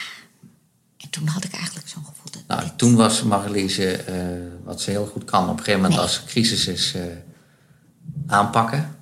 en 0.96 1.10
toen 1.10 1.26
had 1.26 1.44
ik 1.44 1.52
eigenlijk 1.52 1.88
zo'n 1.88 2.04
gevoel 2.04 2.30
dat 2.32 2.42
Nou, 2.46 2.62
dit- 2.62 2.78
toen 2.78 2.94
was 2.94 3.22
Marliese, 3.22 3.92
eh, 3.96 4.16
wat 4.64 4.80
ze 4.80 4.90
heel 4.90 5.06
goed 5.06 5.24
kan, 5.24 5.42
op 5.44 5.50
een 5.50 5.56
gegeven 5.58 5.80
moment 5.80 5.94
Nee. 5.94 6.02
als 6.02 6.16
er 6.16 6.24
crisis 6.24 6.66
is, 6.66 6.94
eh, 6.94 7.02
aanpakken. 8.26 8.96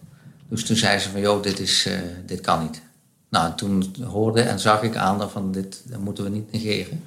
Dus 0.48 0.64
toen 0.64 0.76
zei 0.76 0.98
ze 0.98 1.10
van, 1.10 1.20
joh, 1.20 1.42
dit, 1.42 1.58
is, 1.58 1.86
eh, 1.86 1.98
dit 2.26 2.40
kan 2.40 2.62
niet. 2.62 2.82
Nou, 3.28 3.46
en 3.50 3.56
toen 3.56 3.94
hoorde 4.02 4.40
en 4.40 4.58
zag 4.60 4.82
ik 4.82 4.96
aan 4.96 5.18
dat 5.18 5.30
van, 5.32 5.52
dit 5.52 5.82
dat 5.84 6.00
moeten 6.00 6.24
we 6.24 6.30
niet 6.30 6.52
negeren. 6.52 7.02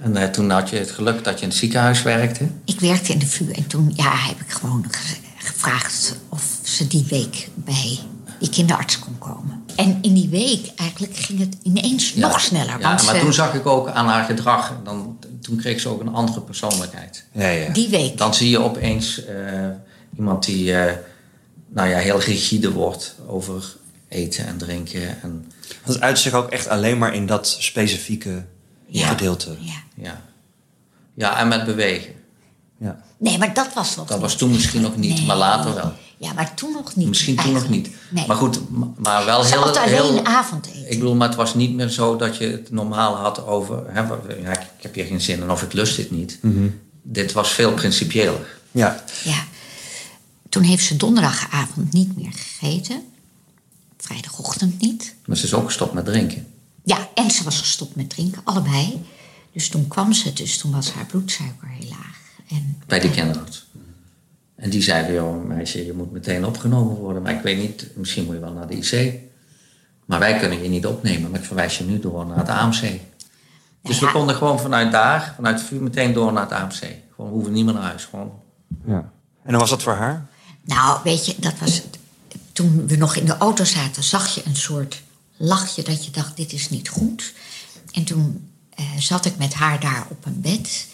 En 0.00 0.16
eh, 0.16 0.28
toen 0.28 0.50
had 0.50 0.68
je 0.70 0.76
het 0.76 0.90
geluk 0.90 1.24
dat 1.24 1.34
je 1.38 1.42
in 1.42 1.48
het 1.48 1.58
ziekenhuis 1.58 2.02
werkte. 2.02 2.48
Ik 2.64 2.80
werkte 2.80 3.12
in 3.12 3.18
de 3.18 3.26
VU 3.26 3.50
en 3.52 3.66
toen 3.66 3.92
ja, 3.94 4.12
heb 4.16 4.40
ik 4.40 4.50
gewoon 4.52 4.84
ge- 4.90 5.16
gevraagd 5.38 6.16
of 6.28 6.58
ze 6.62 6.86
die 6.86 7.06
week 7.10 7.48
bij 7.54 7.98
die 8.40 8.48
kinderarts 8.50 8.98
kon 8.98 9.18
komen. 9.18 9.64
En 9.76 9.98
in 10.02 10.14
die 10.14 10.28
week 10.28 10.70
eigenlijk 10.76 11.16
ging 11.16 11.38
het 11.38 11.56
ineens 11.62 12.12
Ja. 12.12 12.20
nog 12.28 12.40
sneller. 12.40 12.66
Ja, 12.66 12.78
want 12.78 13.04
maar 13.04 13.14
ze- 13.14 13.20
toen 13.20 13.32
zag 13.32 13.54
ik 13.54 13.66
ook 13.66 13.88
aan 13.88 14.06
haar 14.06 14.24
gedrag, 14.24 14.74
dan, 14.84 15.18
toen 15.40 15.56
kreeg 15.56 15.80
ze 15.80 15.88
ook 15.88 16.00
een 16.00 16.14
andere 16.14 16.40
persoonlijkheid. 16.40 17.24
Ja, 17.32 17.48
ja. 17.48 17.72
die 17.72 17.88
week. 17.88 18.18
Dan 18.18 18.34
zie 18.34 18.50
je 18.50 18.58
opeens 18.58 19.24
eh, 19.24 19.34
iemand 20.16 20.44
die 20.44 20.74
eh, 20.74 20.92
nou 21.68 21.88
ja, 21.88 21.98
heel 21.98 22.20
rigide 22.20 22.72
wordt 22.72 23.14
over 23.26 23.76
eten 24.08 24.46
en 24.46 24.56
drinken. 24.58 25.22
En, 25.22 25.52
Want 25.84 25.94
het 25.94 26.00
uit 26.00 26.18
zich 26.18 26.32
ook 26.32 26.50
echt 26.50 26.68
alleen 26.68 26.98
maar 26.98 27.14
in 27.14 27.26
dat 27.26 27.56
specifieke 27.58 28.44
Ja. 28.86 29.08
gedeelte. 29.08 29.56
Ja. 29.60 29.82
ja. 29.94 30.22
ja, 31.14 31.38
en 31.38 31.48
met 31.48 31.64
bewegen. 31.64 32.14
Ja. 32.78 33.02
Nee, 33.18 33.38
maar 33.38 33.54
dat 33.54 33.74
was 33.74 33.96
nog 33.96 34.06
Dat 34.06 34.16
niet. 34.16 34.26
was 34.26 34.36
toen 34.36 34.50
misschien 34.50 34.80
nog 34.82 34.96
niet, 34.96 35.16
Nee. 35.18 35.26
maar 35.26 35.36
later 35.36 35.74
wel. 35.74 35.92
Ja, 36.18 36.32
maar 36.32 36.54
toen 36.54 36.72
nog 36.72 36.96
niet. 36.96 37.08
Misschien 37.08 37.36
toen 37.36 37.52
nog 37.52 37.68
niet. 37.68 37.90
Nee. 38.10 38.26
Maar 38.26 38.36
goed, 38.36 38.60
maar 38.98 39.24
wel 39.24 39.42
Ze 39.42 39.50
heel... 39.52 39.60
had 39.62 39.76
alleen 39.76 39.88
heel 39.94 40.24
avondeten. 40.24 40.90
ik 40.90 40.98
bedoel, 40.98 41.14
maar 41.14 41.28
het 41.28 41.36
was 41.36 41.54
niet 41.54 41.74
meer 41.74 41.88
zo 41.88 42.16
dat 42.16 42.36
je 42.36 42.46
het 42.46 42.70
normaal 42.70 43.14
had 43.14 43.44
over... 43.46 43.82
Hè, 43.92 44.00
ja, 44.42 44.50
ik 44.60 44.66
heb 44.82 44.94
hier 44.94 45.04
geen 45.04 45.20
zin 45.20 45.40
in 45.40 45.50
of 45.50 45.62
ik 45.62 45.72
lust 45.72 45.96
dit 45.96 46.10
niet. 46.10 46.38
Dit 47.02 47.32
was 47.32 47.52
veel 47.52 47.72
principiëler. 47.72 48.58
Ja. 48.70 49.04
Ja. 49.24 49.44
Toen 50.48 50.62
heeft 50.62 50.84
ze 50.84 50.96
donderdagavond 50.96 51.92
niet 51.92 52.16
meer 52.16 52.32
gegeten. 52.32 53.02
Vrijdagochtend 53.98 54.80
niet. 54.80 55.14
Maar 55.26 55.36
ze 55.36 55.44
is 55.44 55.54
ook 55.54 55.66
gestopt 55.66 55.92
met 55.92 56.04
drinken. 56.04 56.46
Ja, 56.86 57.08
en 57.14 57.30
ze 57.30 57.44
was 57.44 57.58
gestopt 57.58 57.96
met 57.96 58.10
drinken, 58.10 58.40
allebei. 58.44 59.04
Dus 59.52 59.68
toen 59.68 59.88
kwam 59.88 60.12
ze, 60.12 60.32
dus 60.32 60.58
toen 60.58 60.72
was 60.72 60.92
haar 60.92 61.06
bloedsuiker 61.06 61.68
heel 61.68 61.88
laag. 61.88 62.20
En 62.48 62.82
Bij 62.86 63.00
de 63.00 63.10
kinderarts. 63.10 63.66
En 64.54 64.70
die 64.70 64.82
zei 64.82 65.04
van, 65.04 65.14
joh, 65.14 65.44
meisje, 65.44 65.86
je 65.86 65.92
moet 65.92 66.12
meteen 66.12 66.44
opgenomen 66.44 66.96
worden. 66.96 67.22
Maar 67.22 67.32
ik 67.32 67.42
weet 67.42 67.58
niet, 67.58 67.86
misschien 67.94 68.24
moet 68.24 68.34
je 68.34 68.40
wel 68.40 68.52
naar 68.52 68.66
de 68.66 68.74
IC. 68.74 69.20
Maar 70.04 70.18
wij 70.18 70.38
kunnen 70.38 70.62
je 70.62 70.68
niet 70.68 70.86
opnemen. 70.86 71.30
Maar 71.30 71.40
ik 71.40 71.46
verwijs 71.46 71.78
je 71.78 71.84
nu 71.84 72.00
door 72.00 72.26
naar 72.26 72.38
het 72.38 72.48
AMC. 72.48 73.00
Dus 73.82 73.98
we 73.98 74.10
konden 74.10 74.34
gewoon 74.34 74.60
vanuit 74.60 74.92
daar, 74.92 75.32
vanuit 75.36 75.58
het 75.58 75.68
vuur, 75.68 75.82
meteen 75.82 76.12
door 76.12 76.32
naar 76.32 76.42
het 76.42 76.52
AMC. 76.52 76.78
Gewoon, 77.14 77.30
we 77.30 77.36
hoeven 77.36 77.52
niet 77.52 77.64
meer 77.64 77.74
naar 77.74 77.82
huis. 77.82 78.04
Gewoon. 78.04 78.32
ja. 78.84 79.10
En 79.42 79.50
hoe 79.50 79.60
was 79.60 79.70
dat 79.70 79.82
voor 79.82 79.94
haar? 79.94 80.26
Nou, 80.64 81.00
weet 81.04 81.26
je, 81.26 81.34
dat 81.38 81.58
was. 81.58 81.82
Toen 82.52 82.86
we 82.86 82.96
nog 82.96 83.16
in 83.16 83.26
de 83.26 83.36
auto 83.36 83.64
zaten, 83.64 84.02
zag 84.02 84.34
je 84.34 84.42
een 84.44 84.56
soort 84.56 85.02
lachje 85.36 85.82
dat 85.82 86.04
je 86.04 86.10
dacht: 86.10 86.36
dit 86.36 86.52
is 86.52 86.70
niet 86.70 86.88
goed. 86.88 87.32
En 87.92 88.04
toen 88.04 88.50
eh, 88.70 88.84
zat 88.98 89.24
ik 89.24 89.36
met 89.36 89.54
haar 89.54 89.80
daar 89.80 90.06
op 90.10 90.26
een 90.26 90.40
bed. 90.40 90.86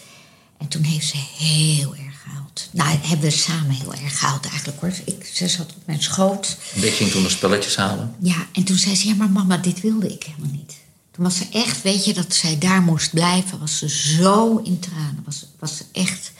En 0.57 0.67
toen 0.67 0.83
heeft 0.83 1.07
ze 1.07 1.17
heel 1.37 1.95
erg 1.95 2.21
gehuild. 2.23 2.69
Nou, 2.71 2.97
hebben 3.01 3.29
we 3.29 3.35
samen 3.35 3.69
heel 3.69 3.93
erg 3.93 4.19
gehuild 4.19 4.45
eigenlijk 4.45 4.81
hoor. 4.81 4.93
Ik, 5.05 5.25
ze 5.33 5.47
zat 5.47 5.75
op 5.75 5.81
mijn 5.85 6.01
schoot. 6.01 6.57
En 6.75 6.87
ik 6.87 6.93
ging 6.93 7.11
toen 7.11 7.23
de 7.23 7.29
spulletjes 7.29 7.75
halen. 7.75 8.15
Ja, 8.19 8.47
en 8.51 8.63
toen 8.63 8.77
zei 8.77 8.95
ze: 8.95 9.07
ja, 9.07 9.15
maar 9.15 9.29
mama, 9.29 9.57
dit 9.57 9.81
wilde 9.81 10.13
ik 10.13 10.23
helemaal 10.23 10.51
niet. 10.51 10.73
Toen 11.11 11.23
was 11.23 11.37
ze 11.37 11.45
echt, 11.51 11.81
weet 11.81 12.05
je, 12.05 12.13
dat 12.13 12.33
zij 12.33 12.57
daar 12.57 12.81
moest 12.81 13.11
blijven, 13.11 13.59
was 13.59 13.77
ze 13.77 13.89
zo 13.89 14.57
in 14.57 14.79
tranen. 14.79 15.23
Was, 15.25 15.45
was 15.59 15.77
ze 15.77 15.83
echt. 15.91 16.31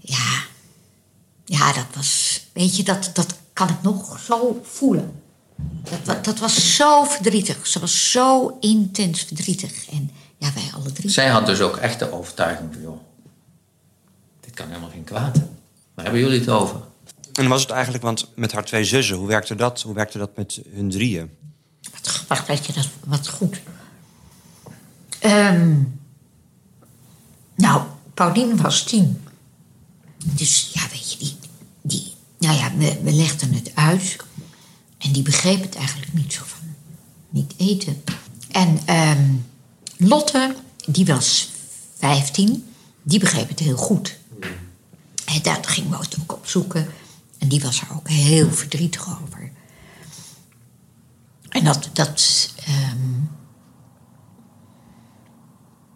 Ja. 0.00 0.16
Ja, 0.18 0.42
Ja, 1.44 1.72
dat 1.72 1.86
was, 1.94 2.40
weet 2.52 2.76
je, 2.76 2.82
dat, 2.82 3.10
dat 3.12 3.34
kan 3.52 3.68
ik 3.68 3.82
nog 3.82 4.20
zo 4.26 4.60
voelen. 4.72 5.22
Dat, 6.04 6.24
dat 6.24 6.38
was 6.38 6.76
zo 6.76 7.04
verdrietig. 7.04 7.66
Ze 7.66 7.78
was 7.78 8.10
zo 8.10 8.56
intens 8.60 9.22
verdrietig. 9.22 9.90
En 9.90 10.10
ja, 10.38 10.52
wij 10.54 10.70
alle 10.74 10.92
drie. 10.92 11.10
Zij 11.10 11.28
had 11.28 11.46
dus 11.46 11.60
ook 11.60 11.76
echt 11.76 11.98
de 11.98 12.12
overtuiging 12.12 12.72
van, 12.72 12.82
joh, 12.82 13.00
dit 14.40 14.54
kan 14.54 14.68
helemaal 14.68 14.90
geen 14.90 15.04
kwaad. 15.04 15.36
Waar 15.94 16.04
hebben 16.04 16.20
jullie 16.20 16.38
het 16.38 16.48
over? 16.48 16.80
En 17.32 17.48
was 17.48 17.62
het 17.62 17.70
eigenlijk, 17.70 18.04
want 18.04 18.28
met 18.34 18.52
haar 18.52 18.64
twee 18.64 18.84
zussen, 18.84 19.16
hoe 19.16 19.28
werkte 19.28 19.54
dat? 19.54 19.82
Hoe 19.82 19.94
werkte 19.94 20.18
dat 20.18 20.36
met 20.36 20.60
hun 20.74 20.90
drieën? 20.90 21.30
Wat, 21.92 22.24
wacht, 22.28 22.46
weet 22.46 22.66
je, 22.66 22.72
dat 22.72 22.88
wat 23.04 23.28
goed. 23.28 23.60
Ehm, 25.18 25.74
nou, 27.54 27.82
Pauline 28.14 28.56
was 28.56 28.82
tien. 28.82 29.22
Dus 30.24 30.70
ja, 30.72 30.82
weet 30.90 31.12
je, 31.12 31.18
die, 31.18 31.36
die 31.82 32.12
nou 32.38 32.56
ja, 32.56 32.76
we, 32.76 33.00
we 33.02 33.12
legden 33.12 33.52
het 33.52 33.70
uit. 33.74 34.16
En 35.00 35.12
die 35.12 35.22
begreep 35.22 35.62
het 35.62 35.74
eigenlijk 35.74 36.12
niet 36.12 36.32
zo 36.32 36.42
van. 36.44 36.60
Niet 37.28 37.54
eten. 37.56 38.02
En 38.50 38.80
ehm, 38.84 39.34
Lotte, 39.96 40.54
die 40.86 41.06
was 41.06 41.50
15, 41.98 42.72
die 43.02 43.18
begreep 43.18 43.48
het 43.48 43.58
heel 43.58 43.76
goed. 43.76 44.18
En 45.24 45.42
daar 45.42 45.64
gingen 45.64 45.90
we 45.90 45.96
het 45.96 46.16
ook 46.20 46.32
op 46.32 46.46
zoeken. 46.46 46.86
En 47.38 47.48
die 47.48 47.60
was 47.60 47.80
er 47.80 47.86
ook 47.94 48.08
heel 48.08 48.50
verdrietig 48.50 49.20
over. 49.22 49.50
En 51.48 51.64
dat. 51.64 51.88
dat 51.92 52.50
ehm, 52.66 53.20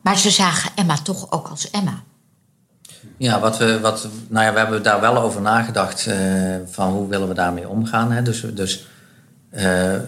Maar 0.01 0.19
ze 0.19 0.31
zagen 0.31 0.71
Emma 0.75 0.97
toch 0.97 1.31
ook 1.31 1.49
als 1.49 1.71
Emma. 1.71 2.03
Ja, 3.17 3.41
wat 3.41 3.59
we, 3.59 3.81
wat, 3.81 4.09
nou 4.29 4.45
ja, 4.45 4.53
we 4.53 4.59
hebben 4.59 4.83
daar 4.83 5.01
wel 5.01 5.17
over 5.17 5.41
nagedacht 5.41 6.07
eh, 6.07 6.57
van 6.67 6.93
hoe 6.93 7.09
willen 7.09 7.29
we 7.29 7.35
daarmee 7.35 7.69
omgaan. 7.69 8.13
Hè? 8.13 8.23
Dus, 8.23 8.41
dus 8.55 8.87
eh, 9.55 9.63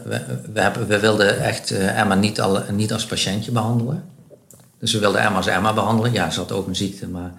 we, 0.05 0.21
we, 0.53 0.61
hebben, 0.61 0.87
we 0.87 0.99
wilden 0.99 1.41
echt 1.43 1.71
eh, 1.71 2.01
Emma 2.01 2.15
niet, 2.15 2.41
al, 2.41 2.63
niet 2.73 2.93
als 2.93 3.07
patiëntje 3.07 3.51
behandelen. 3.53 4.05
Dus 4.79 4.93
we 4.93 4.99
wilden 4.99 5.21
Emma 5.21 5.37
als 5.37 5.47
Emma 5.47 5.73
behandelen. 5.73 6.13
Ja, 6.13 6.31
ze 6.31 6.39
had 6.41 6.53
ook 6.53 6.67
een 6.67 6.77
ziekte, 6.77 7.09
maar... 7.09 7.33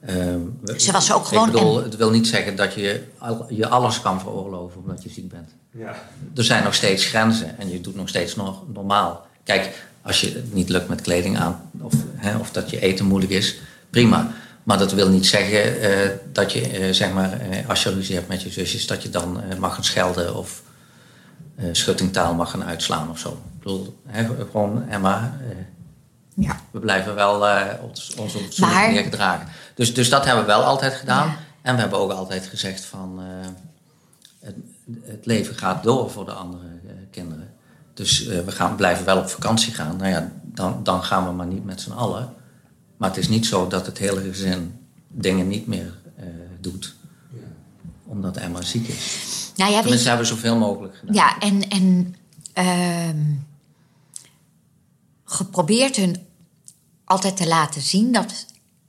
we- 0.00 0.74
Ze 0.76 0.92
was 0.92 1.12
ook 1.12 1.24
gewoon 1.24 1.46
Ik 1.46 1.52
bedoel, 1.52 1.82
het 1.82 1.96
wil 1.96 2.10
niet 2.10 2.26
zeggen 2.26 2.56
dat 2.56 2.74
je 2.74 3.02
al- 3.18 3.46
je 3.48 3.68
alles 3.68 4.00
kan 4.00 4.20
veroorloven 4.20 4.80
omdat 4.80 5.02
je 5.02 5.10
ziek 5.10 5.28
bent. 5.30 5.48
Ja. 5.70 5.94
Er 6.36 6.44
zijn 6.44 6.64
nog 6.64 6.74
steeds 6.74 7.04
grenzen 7.06 7.58
en 7.58 7.70
je 7.70 7.80
doet 7.80 7.96
nog 7.96 8.08
steeds 8.08 8.36
nog 8.36 8.62
normaal. 8.72 9.26
Kijk, 9.44 9.70
als 10.02 10.20
je 10.20 10.26
het 10.32 10.54
niet 10.54 10.68
lukt 10.68 10.88
met 10.88 11.00
kleding 11.00 11.38
aan 11.38 11.70
of, 11.80 11.92
hè, 12.16 12.36
of 12.36 12.50
dat 12.50 12.70
je 12.70 12.80
eten 12.80 13.04
moeilijk 13.06 13.32
is, 13.32 13.56
prima. 13.90 14.30
Maar 14.62 14.78
dat 14.78 14.92
wil 14.92 15.08
niet 15.08 15.26
zeggen 15.26 15.80
eh, 15.80 16.10
dat 16.32 16.52
je, 16.52 16.88
zeg 16.94 17.12
maar, 17.12 17.40
eh, 17.40 17.68
als 17.68 17.82
je 17.82 17.90
ruzie 17.94 18.14
hebt 18.14 18.28
met 18.28 18.42
je 18.42 18.50
zusjes, 18.50 18.86
dat 18.86 19.02
je 19.02 19.10
dan 19.10 19.40
mag 19.58 19.74
gaan 19.74 19.84
schelden 19.84 20.36
of 20.36 20.62
schuttingtaal 21.72 22.34
mag 22.34 22.50
gaan 22.50 22.64
uitslaan 22.64 23.10
of 23.10 23.18
zo. 23.18 23.28
Ik 23.30 23.58
bedoel, 23.58 23.98
hè, 24.06 24.26
gewoon 24.50 24.88
Emma, 24.88 25.38
eh, 25.40 25.56
Ja. 26.44 26.60
we 26.70 26.78
blijven 26.78 27.14
wel 27.14 27.46
eh, 27.48 27.82
ons, 27.82 28.14
ons 28.14 28.34
op 28.34 28.42
Maar- 28.58 28.70
manier 28.72 29.02
gedragen. 29.02 29.48
Dus, 29.74 29.94
dus 29.94 30.08
dat 30.08 30.24
hebben 30.24 30.44
we 30.44 30.50
wel 30.50 30.62
altijd 30.64 30.94
gedaan. 30.94 31.26
Ja. 31.28 31.36
En 31.62 31.74
we 31.74 31.80
hebben 31.80 31.98
ook 31.98 32.10
altijd 32.10 32.46
gezegd 32.46 32.84
van... 32.84 33.20
eh, 33.20 33.46
het, 34.40 34.54
het 35.02 35.26
leven 35.26 35.54
gaat 35.54 35.82
door 35.82 36.10
voor 36.10 36.24
de 36.24 36.32
andere 36.32 36.64
eh, 36.86 36.92
kinderen. 37.10 37.48
Dus 37.94 38.26
eh, 38.26 38.40
we 38.40 38.50
gaan, 38.50 38.76
blijven 38.76 39.04
wel 39.04 39.18
op 39.18 39.28
vakantie 39.28 39.74
gaan. 39.74 39.96
Nou 39.96 40.08
ja, 40.10 40.30
dan, 40.42 40.80
dan 40.82 41.02
gaan 41.04 41.26
we 41.26 41.32
maar 41.32 41.46
niet 41.46 41.64
met 41.64 41.80
z'n 41.80 41.90
allen. 41.92 42.32
Maar 42.96 43.08
het 43.08 43.18
is 43.18 43.28
niet 43.28 43.46
zo 43.46 43.66
dat 43.68 43.86
het 43.86 43.98
hele 43.98 44.20
gezin 44.20 44.78
dingen 45.08 45.48
niet 45.48 45.66
meer 45.66 45.92
eh, 46.16 46.24
doet. 46.60 46.94
Omdat 48.04 48.36
Emma 48.36 48.62
ziek 48.62 48.88
is. 48.88 49.33
Nou 49.54 49.72
ja, 49.72 49.80
Tenminste, 49.80 50.08
hebben 50.08 50.26
we 50.26 50.32
zoveel 50.34 50.56
mogelijk 50.56 50.96
gedaan. 50.96 51.14
ja 51.14 51.38
en, 51.38 51.68
en 51.68 52.14
ehm, 52.52 53.32
geprobeerd 55.24 55.96
hun 55.96 56.16
altijd 57.04 57.36
te 57.36 57.46
laten 57.46 57.82
zien 57.82 58.12
dat 58.12 58.46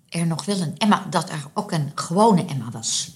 er 0.10 0.28
nog 0.28 0.46
wel 0.46 0.62
een 0.62 0.78
Emma, 0.78 1.06
dat 1.10 1.30
er 1.30 1.48
ook 1.54 1.72
een 1.72 1.92
gewone 1.96 2.46
Emma 2.46 2.72
was. 2.72 3.12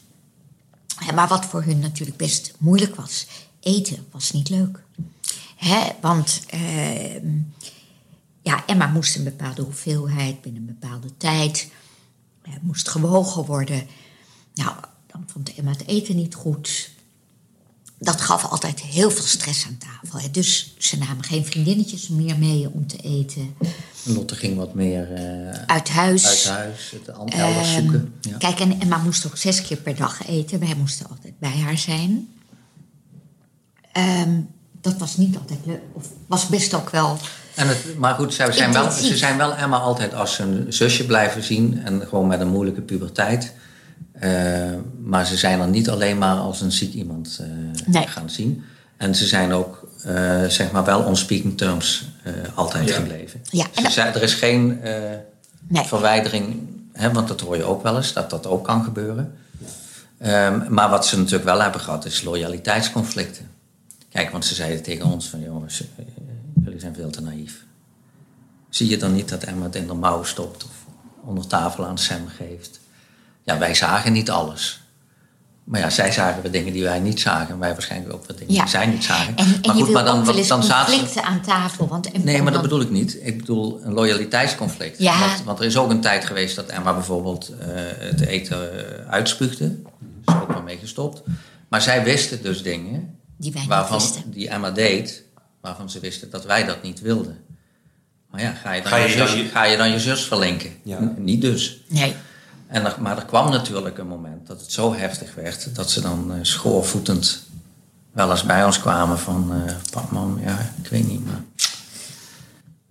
Maar 1.16 1.28
wat 1.28 1.46
voor 1.46 1.64
hun 1.64 1.80
natuurlijk 1.80 2.18
best 2.18 2.54
moeilijk 2.58 2.96
was, 2.96 3.28
eten 3.60 4.08
was 4.12 4.32
niet 4.32 4.50
leuk. 4.50 4.84
Hè, 5.56 5.88
want 6.02 6.42
ehm, 6.48 7.28
ja, 8.42 8.66
Emma 8.66 8.88
moest 8.88 9.16
een 9.16 9.24
bepaalde 9.24 9.62
hoeveelheid 9.62 10.42
binnen 10.42 10.62
een 10.62 10.78
bepaalde 10.80 11.18
tijd. 11.18 11.72
eh, 12.42 12.54
moest 12.62 12.90
gewogen 12.90 13.46
worden. 13.46 13.88
Nou, 14.54 14.76
dan 15.08 15.24
vond 15.28 15.56
Emma 15.56 15.72
het 15.72 15.88
eten 15.88 16.16
niet 16.16 16.36
goed. 16.36 16.92
Dat 18.00 18.22
gaf 18.22 18.46
altijd 18.46 18.80
heel 18.82 19.12
veel 19.12 19.26
stress 19.26 19.66
aan 19.66 19.78
tafel. 19.78 20.20
Hè. 20.20 20.32
Dus 20.32 20.76
ze 20.78 20.98
namen 20.98 21.24
geen 21.24 21.46
vriendinnetjes 21.46 22.08
meer 22.08 22.38
mee 22.38 22.70
om 22.72 22.88
te 22.88 22.98
eten. 22.98 23.56
Lotte 24.04 24.36
ging 24.36 24.58
wat 24.58 24.74
meer 24.74 25.14
eh, 25.14 25.64
Uit 25.66 25.90
huis. 25.90 26.26
uit 26.50 26.58
huis, 26.58 26.92
het 26.92 27.08
elders 27.08 27.36
Ehm, 27.74 27.82
zoeken. 27.82 28.14
Ja. 28.22 28.38
Kijk, 28.38 28.60
en 28.60 28.80
Emma 28.82 28.98
moest 28.98 29.26
ook 29.26 29.38
zes 29.38 29.62
keer 29.62 29.78
per 29.78 29.96
dag 29.96 30.28
eten. 30.28 30.60
Wij 30.60 30.76
moesten 30.78 31.10
altijd 31.10 31.40
bij 31.40 31.58
haar 31.64 31.78
zijn. 31.78 32.28
Ehm, 33.92 34.30
dat 34.82 34.98
was 34.98 35.18
niet 35.18 35.38
altijd 35.38 35.60
leuk. 35.66 35.82
Of 35.94 36.06
was 36.28 36.48
best 36.48 36.74
ook 36.74 36.90
wel... 36.90 37.18
En 37.56 37.68
het, 37.68 37.98
maar 37.98 38.16
goed, 38.16 38.34
zij 38.34 38.52
zijn 38.52 38.74
wel, 38.74 38.92
ze 38.92 39.18
zijn 39.18 39.38
wel 39.38 39.56
Emma 39.56 39.78
altijd 39.78 40.14
als 40.14 40.38
hun 40.38 40.66
zusje 40.74 41.06
blijven 41.06 41.44
zien. 41.44 41.82
En 41.86 42.02
gewoon 42.08 42.28
met 42.28 42.40
een 42.40 42.48
moeilijke 42.48 42.82
puberteit. 42.82 43.54
Eh, 44.20 44.74
maar 45.04 45.26
ze 45.26 45.38
zijn 45.38 45.60
er 45.60 45.68
niet 45.68 45.90
alleen 45.90 46.18
maar 46.18 46.36
als 46.36 46.62
een 46.62 46.72
ziek 46.72 46.94
iemand 46.94 47.40
eh, 47.42 47.48
Nee. 47.86 48.08
gaan 48.08 48.30
zien. 48.30 48.64
En 48.98 49.16
ze 49.16 49.28
zijn 49.28 49.52
ook, 49.54 49.90
eh, 50.04 50.46
zeg 50.46 50.72
maar, 50.72 50.84
wel 50.86 51.02
on 51.04 51.16
speaking 51.16 51.58
terms 51.58 52.08
eh, 52.24 52.34
altijd 52.56 52.92
gebleven. 52.92 53.42
Ja, 53.44 53.66
Ze 53.76 53.82
dat- 53.82 53.92
zijn- 53.92 54.14
er 54.14 54.24
is 54.24 54.34
geen 54.34 54.82
eh, 54.82 54.94
Nee. 55.68 55.84
verwijdering, 55.84 56.56
hè, 56.94 57.12
want 57.12 57.28
dat 57.28 57.42
hoor 57.42 57.56
je 57.58 57.64
ook 57.64 57.84
wel 57.84 57.96
eens, 57.98 58.14
dat 58.14 58.30
dat 58.30 58.48
ook 58.48 58.64
kan 58.64 58.84
gebeuren. 58.84 59.34
Ehm, 60.18 60.74
maar 60.74 60.90
wat 60.90 61.06
ze 61.06 61.18
natuurlijk 61.18 61.44
wel 61.44 61.62
hebben 61.62 61.82
gehad, 61.82 62.06
is 62.06 62.22
loyaliteitsconflicten. 62.24 63.48
Kijk, 64.10 64.30
want 64.32 64.46
ze 64.46 64.56
zeiden 64.56 64.84
tegen 64.84 65.06
ons 65.06 65.30
van, 65.30 65.42
jongens, 65.42 65.84
jullie 66.64 66.80
zijn 66.80 66.96
veel 66.96 67.10
te 67.10 67.22
naïef. 67.22 67.64
Zie 68.70 68.90
je 68.90 68.98
dan 68.98 69.14
niet 69.14 69.30
dat 69.30 69.44
Emma 69.44 69.66
het 69.66 69.76
in 69.76 69.88
de 69.88 69.94
mouw 69.94 70.24
stopt 70.24 70.64
of 70.64 70.72
onder 71.24 71.48
tafel 71.48 71.86
aan 71.86 71.98
Sam 71.98 72.28
geeft? 72.28 72.80
Ja, 73.50 73.58
wij 73.58 73.76
zagen 73.76 74.14
niet 74.14 74.30
alles. 74.30 74.82
Maar 75.64 75.80
ja, 75.80 75.90
zij 75.90 76.12
zagen 76.12 76.42
we 76.42 76.50
dingen 76.50 76.74
die 76.74 76.84
wij 76.84 77.00
niet 77.00 77.20
zagen. 77.20 77.50
En 77.54 77.60
wij 77.60 77.72
waarschijnlijk 77.74 78.14
ook 78.14 78.26
wat 78.26 78.38
dingen 78.38 78.54
Ja. 78.54 78.62
die 78.62 78.70
zij 78.70 78.86
niet 78.86 79.04
zagen. 79.04 79.36
En, 79.38 79.46
en 79.46 79.60
maar 79.66 79.76
goed, 79.76 79.90
maar 79.92 80.06
dan, 80.06 80.26
wel 80.26 80.48
dan 80.48 80.64
zaten 80.64 80.94
ze... 80.94 81.00
conflicten 81.00 81.24
aan 81.30 81.42
tafel. 81.42 81.88
Want, 81.88 82.12
en- 82.12 82.24
Nee, 82.24 82.42
maar 82.42 82.52
dat 82.52 82.62
bedoel 82.62 82.82
ik 82.82 82.90
niet. 82.90 83.18
Ik 83.22 83.38
bedoel 83.38 83.80
een 83.84 83.94
loyaliteitsconflict. 83.94 85.00
Ja. 85.00 85.20
Want, 85.20 85.44
want 85.44 85.60
er 85.60 85.66
is 85.66 85.78
ook 85.78 85.90
een 85.90 86.02
tijd 86.02 86.26
geweest 86.26 86.56
dat 86.56 86.66
Emma 86.66 86.94
bijvoorbeeld 86.94 87.50
eh, 87.60 87.68
het 88.00 88.22
eten 88.22 88.58
uh, 88.76 89.12
uitspuugde. 89.12 89.76
Daar 90.26 90.36
is 90.36 90.42
ook 90.42 90.52
wel 90.54 90.62
mee 90.62 90.78
gestopt. 90.78 91.22
Maar 91.68 91.82
zij 91.82 92.04
wisten 92.04 92.42
dus 92.42 92.64
dingen 92.64 93.18
Die 93.38 93.52
wij 93.52 93.62
niet 93.62 93.70
waarvan, 93.70 93.98
wisten. 93.98 94.24
die 94.32 94.50
Emma 94.50 94.72
deed, 94.72 95.24
waarvan 95.62 95.90
ze 95.90 96.00
wisten 96.00 96.30
dat 96.30 96.46
wij 96.46 96.66
dat 96.66 96.84
niet 96.84 97.02
wilden. 97.02 97.38
Maar 98.32 98.42
ja, 98.42 98.52
ga 98.52 98.72
je 98.74 98.82
dan, 98.82 98.92
Ga 98.92 98.98
je, 98.98 99.08
je 99.08 99.14
zus, 99.18 99.34
je- 99.34 99.46
ga 99.46 99.64
je, 99.64 99.78
dan 99.78 99.92
je 99.92 100.00
zus 100.00 100.24
verlinken? 100.26 100.72
Ja. 100.84 101.14
Niet 101.18 101.42
dus. 101.42 101.82
Nee. 101.88 102.16
En 102.70 102.86
er, 102.86 102.96
maar 103.00 103.18
er 103.18 103.26
kwam 103.26 103.52
natuurlijk 103.52 103.98
een 103.98 104.08
moment 104.08 104.48
dat 104.48 104.62
het 104.62 104.72
zo 104.72 104.94
heftig 104.94 105.36
werd 105.36 105.76
dat 105.76 105.92
ze 105.92 106.02
dan 106.02 106.34
eh, 106.34 106.40
schoorvoetend 106.42 107.44
wel 108.12 108.32
eens 108.32 108.44
bij 108.44 108.66
ons 108.66 108.80
kwamen 108.80 109.20
van 109.20 109.54
eh 109.54 109.74
pap, 109.92 110.12
mam, 110.12 110.40
ja, 110.40 110.72
ik 110.82 110.90
weet 110.90 111.08
niet, 111.08 111.26
maar. 111.26 111.44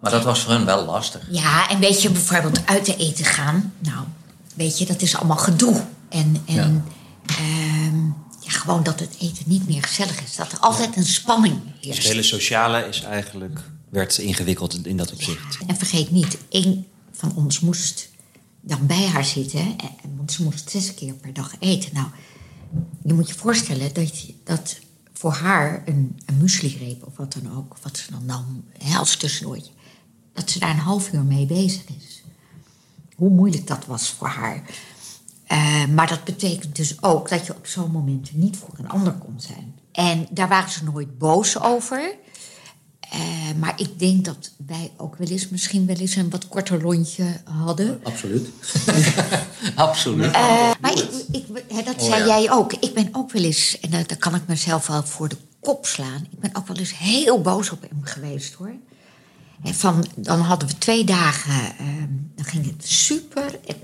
Maar 0.00 0.10
dat 0.10 0.24
was 0.24 0.40
voor 0.40 0.52
hun 0.52 0.64
wel 0.64 0.84
lastig. 0.84 1.22
Ja, 1.30 1.68
en 1.68 1.78
weet 1.78 2.02
je, 2.02 2.10
bijvoorbeeld 2.10 2.66
uit 2.66 2.84
te 2.84 2.96
eten 2.96 3.24
gaan. 3.24 3.72
Nou, 3.78 4.04
weet 4.54 4.78
je, 4.78 4.86
dat 4.86 5.02
is 5.02 5.16
allemaal 5.16 5.36
gedoe. 5.36 5.84
En, 6.08 6.42
en 6.46 6.84
ehm, 7.26 8.04
ja, 8.40 8.50
gewoon 8.50 8.82
dat 8.82 9.00
het 9.00 9.16
eten 9.18 9.44
niet 9.46 9.68
meer 9.68 9.82
gezellig 9.82 10.22
is. 10.22 10.36
Dat 10.36 10.52
er 10.52 10.58
altijd 10.58 10.96
een 10.96 11.06
spanning 11.06 11.60
Dus 11.80 11.96
het 11.96 12.06
hele 12.06 12.22
sociale 12.22 12.88
is 12.88 13.02
eigenlijk, 13.02 13.60
werd 13.90 14.18
ingewikkeld 14.18 14.86
in 14.86 14.96
dat 14.96 15.12
opzicht. 15.12 15.58
En 15.66 15.76
vergeet 15.76 16.10
niet, 16.10 16.38
één 16.48 16.86
van 17.12 17.32
ons 17.36 17.60
moest 17.60 18.08
dan 18.60 18.86
bij 18.86 19.06
haar 19.06 19.24
zitten. 19.24 19.60
En, 19.60 20.16
want 20.16 20.32
ze 20.32 20.42
moest 20.42 20.70
zes 20.70 20.94
keer 20.94 21.14
per 21.14 21.32
dag 21.32 21.54
eten. 21.58 21.94
Nou, 21.94 22.06
je 23.04 23.14
moet 23.14 23.28
je 23.28 23.34
voorstellen 23.34 23.94
dat, 23.94 24.26
dat 24.44 24.78
voor 25.12 25.32
haar 25.32 25.82
een, 25.86 26.18
een 26.26 26.36
muesli-reep 26.36 27.06
of 27.06 27.16
wat 27.16 27.32
dan 27.32 27.56
ook... 27.56 27.76
wat 27.82 27.96
ze 27.96 28.10
dan 28.10 28.24
nam, 28.24 28.64
als 28.96 29.16
tussendoortje... 29.16 29.72
dat 30.32 30.50
ze 30.50 30.58
daar 30.58 30.70
een 30.70 30.76
half 30.76 31.12
uur 31.12 31.22
mee 31.22 31.46
bezig 31.46 31.84
is. 31.98 32.22
Hoe 33.14 33.30
moeilijk 33.30 33.66
dat 33.66 33.86
was 33.86 34.10
voor 34.10 34.28
haar. 34.28 34.62
Eh, 35.46 35.86
maar 35.86 36.08
dat 36.08 36.24
betekent 36.24 36.76
dus 36.76 37.02
ook 37.02 37.28
dat 37.28 37.46
je 37.46 37.56
op 37.56 37.66
zo'n 37.66 37.90
moment 37.90 38.34
niet 38.34 38.56
voor 38.56 38.74
een 38.76 38.88
ander 38.88 39.12
kon 39.12 39.40
zijn. 39.40 39.74
En 39.92 40.26
daar 40.30 40.48
waren 40.48 40.70
ze 40.70 40.84
nooit 40.84 41.18
boos 41.18 41.60
over. 41.60 42.14
Eh, 43.10 43.18
Eh, 43.48 43.54
maar 43.56 43.80
ik 43.80 43.98
denk 43.98 44.24
dat 44.24 44.50
wij 44.66 44.90
ook 44.96 45.16
wel 45.16 45.28
eens 45.28 45.48
misschien 45.48 45.86
wel 45.86 45.96
eens 45.96 46.14
een 46.16 46.30
wat 46.30 46.48
korter 46.48 46.82
lontje 46.82 47.40
hadden. 47.44 48.00
Absoluut. 48.02 48.48
Absoluut. 49.74 50.32
Eh, 50.32 50.70
maar 50.80 50.92
ik, 50.92 51.08
ik, 51.32 51.44
hè, 51.68 51.82
dat 51.82 51.94
Oh, 51.98 52.08
zei 52.08 52.18
ja. 52.20 52.26
jij 52.26 52.50
ook. 52.50 52.72
Ik 52.72 52.94
ben 52.94 53.08
ook 53.12 53.32
wel 53.32 53.42
eens, 53.42 53.78
en 53.80 53.90
daar 53.90 54.06
daar 54.06 54.16
kan 54.18 54.34
ik 54.34 54.42
mezelf 54.46 54.86
wel 54.86 55.02
voor 55.02 55.28
de 55.28 55.36
kop 55.60 55.86
slaan. 55.86 56.26
Ik 56.30 56.38
ben 56.40 56.50
ook 56.54 56.66
wel 56.68 56.76
eens 56.76 56.98
heel 56.98 57.40
boos 57.40 57.70
op 57.70 57.80
hem 57.88 58.00
geweest 58.02 58.54
hoor. 58.54 58.72
En 59.62 59.74
van, 59.74 60.06
dan 60.16 60.40
hadden 60.40 60.68
we 60.68 60.78
twee 60.78 61.04
dagen, 61.04 61.76
ehm, 61.78 62.08
dan 62.34 62.44
ging 62.44 62.64
het 62.66 62.88
super. 62.88 63.58
En 63.66 63.76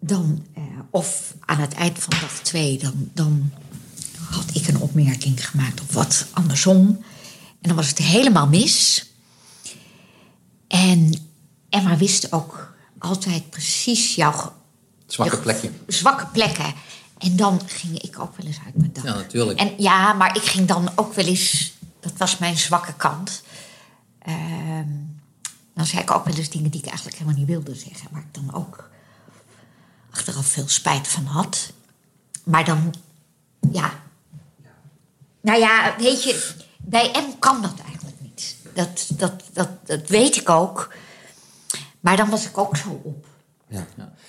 dan, 0.00 0.44
eh, 0.54 0.62
of 0.90 1.34
aan 1.40 1.60
het 1.60 1.72
eind 1.74 1.98
van 1.98 2.12
dag 2.20 2.40
twee, 2.42 2.78
dan, 2.78 3.10
dan 3.12 3.50
had 4.30 4.44
ik 4.52 4.68
een 4.68 4.80
opmerking 4.80 5.48
gemaakt 5.48 5.80
of 5.80 5.94
wat 5.94 6.26
andersom. 6.32 6.98
En 7.66 7.74
dan 7.74 7.80
was 7.80 7.90
het 7.90 7.98
helemaal 7.98 8.46
mis. 8.46 9.06
En 10.68 11.14
Emma 11.68 11.96
wist 11.96 12.32
ook 12.32 12.74
altijd 12.98 13.50
precies 13.50 14.14
jouw 14.14 14.52
Zwakke 15.06 15.38
plekje. 15.38 15.70
zwakke 15.86 16.26
plekken. 16.26 16.74
En 17.18 17.36
dan 17.36 17.60
ging 17.66 18.02
ik 18.02 18.18
ook 18.18 18.36
wel 18.36 18.46
eens 18.46 18.58
uit 18.64 18.76
mijn 18.76 18.92
dak. 18.92 19.04
Ja, 19.04 19.14
natuurlijk. 19.14 19.58
En 19.58 19.74
ja, 19.78 20.12
maar 20.12 20.36
ik 20.36 20.42
ging 20.42 20.68
dan 20.68 20.90
ook 20.94 21.14
wel 21.14 21.24
eens... 21.24 21.72
Dat 22.00 22.12
was 22.16 22.38
mijn 22.38 22.56
zwakke 22.56 22.94
kant. 22.94 23.42
Ehm, 24.18 24.88
dan 25.74 25.86
zei 25.86 26.02
ik 26.02 26.10
ook 26.10 26.24
wel 26.24 26.34
eens 26.34 26.50
dingen 26.50 26.70
die 26.70 26.80
ik 26.80 26.86
eigenlijk 26.86 27.18
helemaal 27.18 27.38
niet 27.38 27.48
wilde 27.48 27.74
zeggen. 27.74 28.08
Waar 28.10 28.22
ik 28.22 28.34
dan 28.34 28.54
ook 28.54 28.90
achteraf 30.10 30.46
veel 30.46 30.68
spijt 30.68 31.08
van 31.08 31.24
had. 31.24 31.72
Maar 32.44 32.64
dan, 32.64 32.94
ja... 33.72 34.04
Nou 35.40 35.58
ja, 35.58 35.94
weet 35.98 36.22
je, 36.22 36.64
bij 36.86 37.10
M 37.12 37.38
kan 37.38 37.62
dat 37.62 37.74
eigenlijk 37.86 38.16
niet. 38.20 38.56
Dat, 38.74 39.06
dat, 39.16 39.32
dat, 39.52 39.68
dat 39.84 40.08
weet 40.08 40.36
ik 40.36 40.50
ook. 40.50 40.94
Maar 42.00 42.16
dan 42.16 42.30
was 42.30 42.46
ik 42.46 42.58
ook 42.58 42.76
zo 42.76 43.00
op. 43.04 43.26
Ja. 43.68 43.86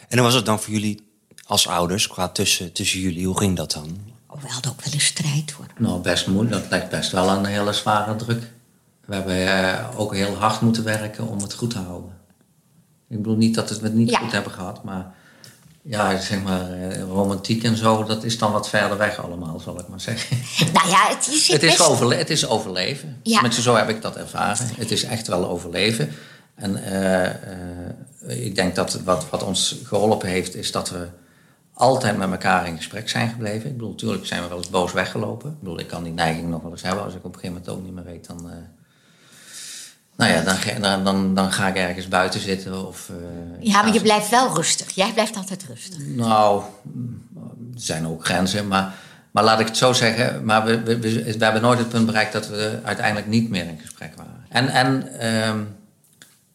En 0.08 0.18
hoe 0.18 0.22
was 0.22 0.34
het 0.34 0.46
dan 0.46 0.60
voor 0.60 0.74
jullie 0.74 1.08
als 1.46 1.68
ouders, 1.68 2.08
qua 2.08 2.28
tussen, 2.30 2.72
tussen 2.74 3.00
jullie? 3.00 3.26
Hoe 3.26 3.38
ging 3.38 3.56
dat 3.58 3.72
dan? 3.72 3.98
Oh, 4.28 4.42
we 4.42 4.48
hadden 4.48 4.72
ook 4.72 4.82
wel 4.84 4.94
een 4.94 5.00
strijd 5.02 5.52
hoor. 5.52 5.66
Nou, 5.78 6.02
best 6.02 6.28
moeilijk. 6.28 6.62
Dat 6.62 6.70
lijkt 6.70 6.90
best 6.90 7.12
wel 7.12 7.30
een 7.30 7.46
hele 7.46 7.74
zware 7.74 8.16
druk. 8.16 8.52
We 9.06 9.14
hebben 9.16 9.48
eh, 9.48 10.00
ook 10.00 10.14
heel 10.16 10.36
hard 10.36 10.62
moeten 10.62 10.84
werken 10.84 11.28
om 11.28 11.42
het 11.42 11.54
goed 11.54 11.70
te 11.70 11.80
houden. 11.80 12.12
Ik 13.10 13.18
bedoel 13.18 13.36
niet 13.38 13.56
dat 13.56 13.70
we 13.70 13.84
het 13.84 13.94
niet 13.94 14.10
Ja. 14.10 14.20
goed 14.20 14.32
hebben 14.32 14.52
gehad, 14.52 14.84
maar 14.84 15.16
ja, 15.90 16.20
zeg 16.20 16.44
maar, 16.44 16.72
eh, 16.72 17.02
romantiek 17.02 17.64
en 17.64 17.78
zo, 17.78 18.04
dat 18.04 18.24
is 18.24 18.38
dan 18.38 18.52
wat 18.52 18.70
verder 18.70 18.98
weg 18.98 19.24
allemaal, 19.24 19.60
zal 19.60 19.80
ik 19.80 19.88
maar 19.88 20.02
zeggen. 20.02 20.38
Nou 20.74 20.90
ja, 20.90 21.08
het, 21.08 21.26
je 21.26 21.32
zit 21.32 21.62
Het 21.62 21.72
is, 21.72 21.82
overle 21.82 22.16
het 22.16 22.30
is 22.30 22.48
overleven. 22.48 23.20
Ja. 23.24 23.34
Tenminste, 23.34 23.62
zo 23.62 23.76
heb 23.76 23.90
ik 23.90 24.02
dat 24.02 24.16
ervaren. 24.16 24.68
Het 24.76 24.92
is 24.92 25.04
echt 25.04 25.28
wel 25.28 25.50
overleven. 25.50 26.12
En 26.56 26.84
eh, 26.84 27.26
eh, 27.26 28.46
ik 28.46 28.56
denk 28.56 28.76
dat 28.76 29.00
wat, 29.04 29.30
wat 29.30 29.44
ons 29.44 29.82
geholpen 29.84 30.30
heeft, 30.30 30.56
is 30.56 30.72
dat 30.72 30.90
we 30.90 31.08
altijd 31.74 32.18
met 32.18 32.32
elkaar 32.32 32.68
in 32.68 32.78
gesprek 32.78 33.10
zijn 33.10 33.30
gebleven. 33.30 33.70
Ik 33.70 33.74
bedoel, 33.78 33.90
natuurlijk 33.90 34.26
zijn 34.26 34.42
we 34.42 34.48
wel 34.48 34.58
eens 34.58 34.70
boos 34.70 34.94
weggelopen. 34.94 35.50
Ik 35.50 35.60
bedoel, 35.60 35.80
ik 35.80 35.88
kan 35.88 36.04
die 36.04 36.14
neiging 36.14 36.50
nog 36.50 36.62
wel 36.62 36.72
eens 36.72 36.82
hebben. 36.82 37.04
Als 37.04 37.14
ik 37.14 37.26
op 37.26 37.34
een 37.34 37.40
gegeven 37.40 37.62
moment 37.64 37.78
ook 37.78 37.84
niet 37.84 37.94
meer 37.94 38.14
weet, 38.14 38.28
dan... 38.28 38.52
nou 40.18 40.32
ja, 40.32 40.42
dan, 40.42 40.56
ga- 40.56 40.80
dan, 40.80 41.04
dan, 41.04 41.36
dan 41.36 41.52
ga 41.52 41.68
ik 41.68 41.76
ergens 41.76 42.08
buiten 42.08 42.40
zitten 42.40 42.88
of... 42.88 43.10
eh, 43.10 43.66
Ja, 43.68 43.82
maar 43.82 43.94
je 43.94 44.02
blijft 44.02 44.30
wel 44.30 44.56
rustig. 44.56 44.90
Jij 44.92 45.14
blijft 45.14 45.36
altijd 45.36 45.64
rustig. 45.70 45.98
nou, 46.06 46.62
er 47.76 47.82
zijn 47.82 48.08
ook 48.08 48.26
grenzen, 48.26 48.68
maar, 48.68 48.94
maar 49.32 49.44
laat 49.44 49.60
ik 49.60 49.68
het 49.68 49.78
zo 49.78 49.94
zeggen. 49.94 50.46
Maar 50.46 50.66
we, 50.66 50.82
we, 50.84 51.00
we, 51.00 51.24
we 51.38 51.44
hebben 51.44 51.62
nooit 51.62 51.80
het 51.80 51.90
punt 51.90 52.06
bereikt 52.06 52.34
dat 52.34 52.48
we 52.48 52.80
uiteindelijk 52.84 53.28
niet 53.28 53.50
meer 53.50 53.66
in 53.66 53.80
gesprek 53.82 54.12
waren. 54.16 54.46
En, 54.50 54.68
en 54.70 55.20
ehm, 55.20 55.60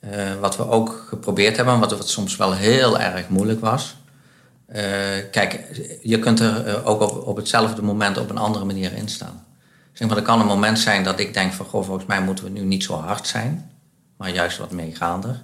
eh, 0.00 0.34
wat 0.40 0.56
we 0.56 0.68
ook 0.68 1.04
geprobeerd 1.08 1.56
hebben, 1.56 1.78
wat, 1.78 1.90
wat 1.92 2.08
soms 2.08 2.36
wel 2.36 2.52
heel 2.54 2.98
erg 2.98 3.28
moeilijk 3.28 3.60
was. 3.60 3.96
eh, 4.66 4.82
kijk, 5.30 5.60
je 6.02 6.18
kunt 6.18 6.40
er 6.40 6.84
ook 6.84 7.00
op, 7.00 7.26
op 7.26 7.36
hetzelfde 7.36 7.82
moment 7.82 8.18
op 8.18 8.30
een 8.30 8.38
andere 8.38 8.64
manier 8.64 8.92
in 8.92 9.08
staan. 9.08 9.44
Zeg 9.92 10.08
maar, 10.08 10.16
er 10.16 10.22
kan 10.22 10.40
een 10.40 10.46
moment 10.46 10.78
zijn 10.78 11.04
dat 11.04 11.20
ik 11.20 11.34
denk 11.34 11.52
van, 11.52 11.66
goh, 11.66 11.84
volgens 11.84 12.06
mij 12.06 12.22
moeten 12.22 12.44
we 12.44 12.50
nu 12.50 12.60
niet 12.60 12.84
zo 12.84 12.94
hard 12.94 13.26
zijn, 13.26 13.70
maar 14.16 14.30
juist 14.30 14.58
wat 14.58 14.70
meegaander. 14.70 15.42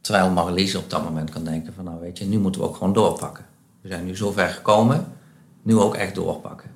Terwijl 0.00 0.30
Marlies 0.30 0.74
op 0.74 0.90
dat 0.90 1.04
moment 1.04 1.30
kan 1.30 1.44
denken 1.44 1.74
van, 1.74 1.84
nou 1.84 2.00
weet 2.00 2.18
je, 2.18 2.24
nu 2.24 2.38
moeten 2.38 2.60
we 2.60 2.66
ook 2.66 2.76
gewoon 2.76 2.92
doorpakken. 2.92 3.44
We 3.82 3.88
zijn 3.88 4.04
nu 4.04 4.16
zo 4.16 4.32
ver 4.32 4.48
gekomen, 4.48 5.12
nu 5.62 5.76
ook 5.76 5.94
echt 5.94 6.14
doorpakken. 6.14 6.70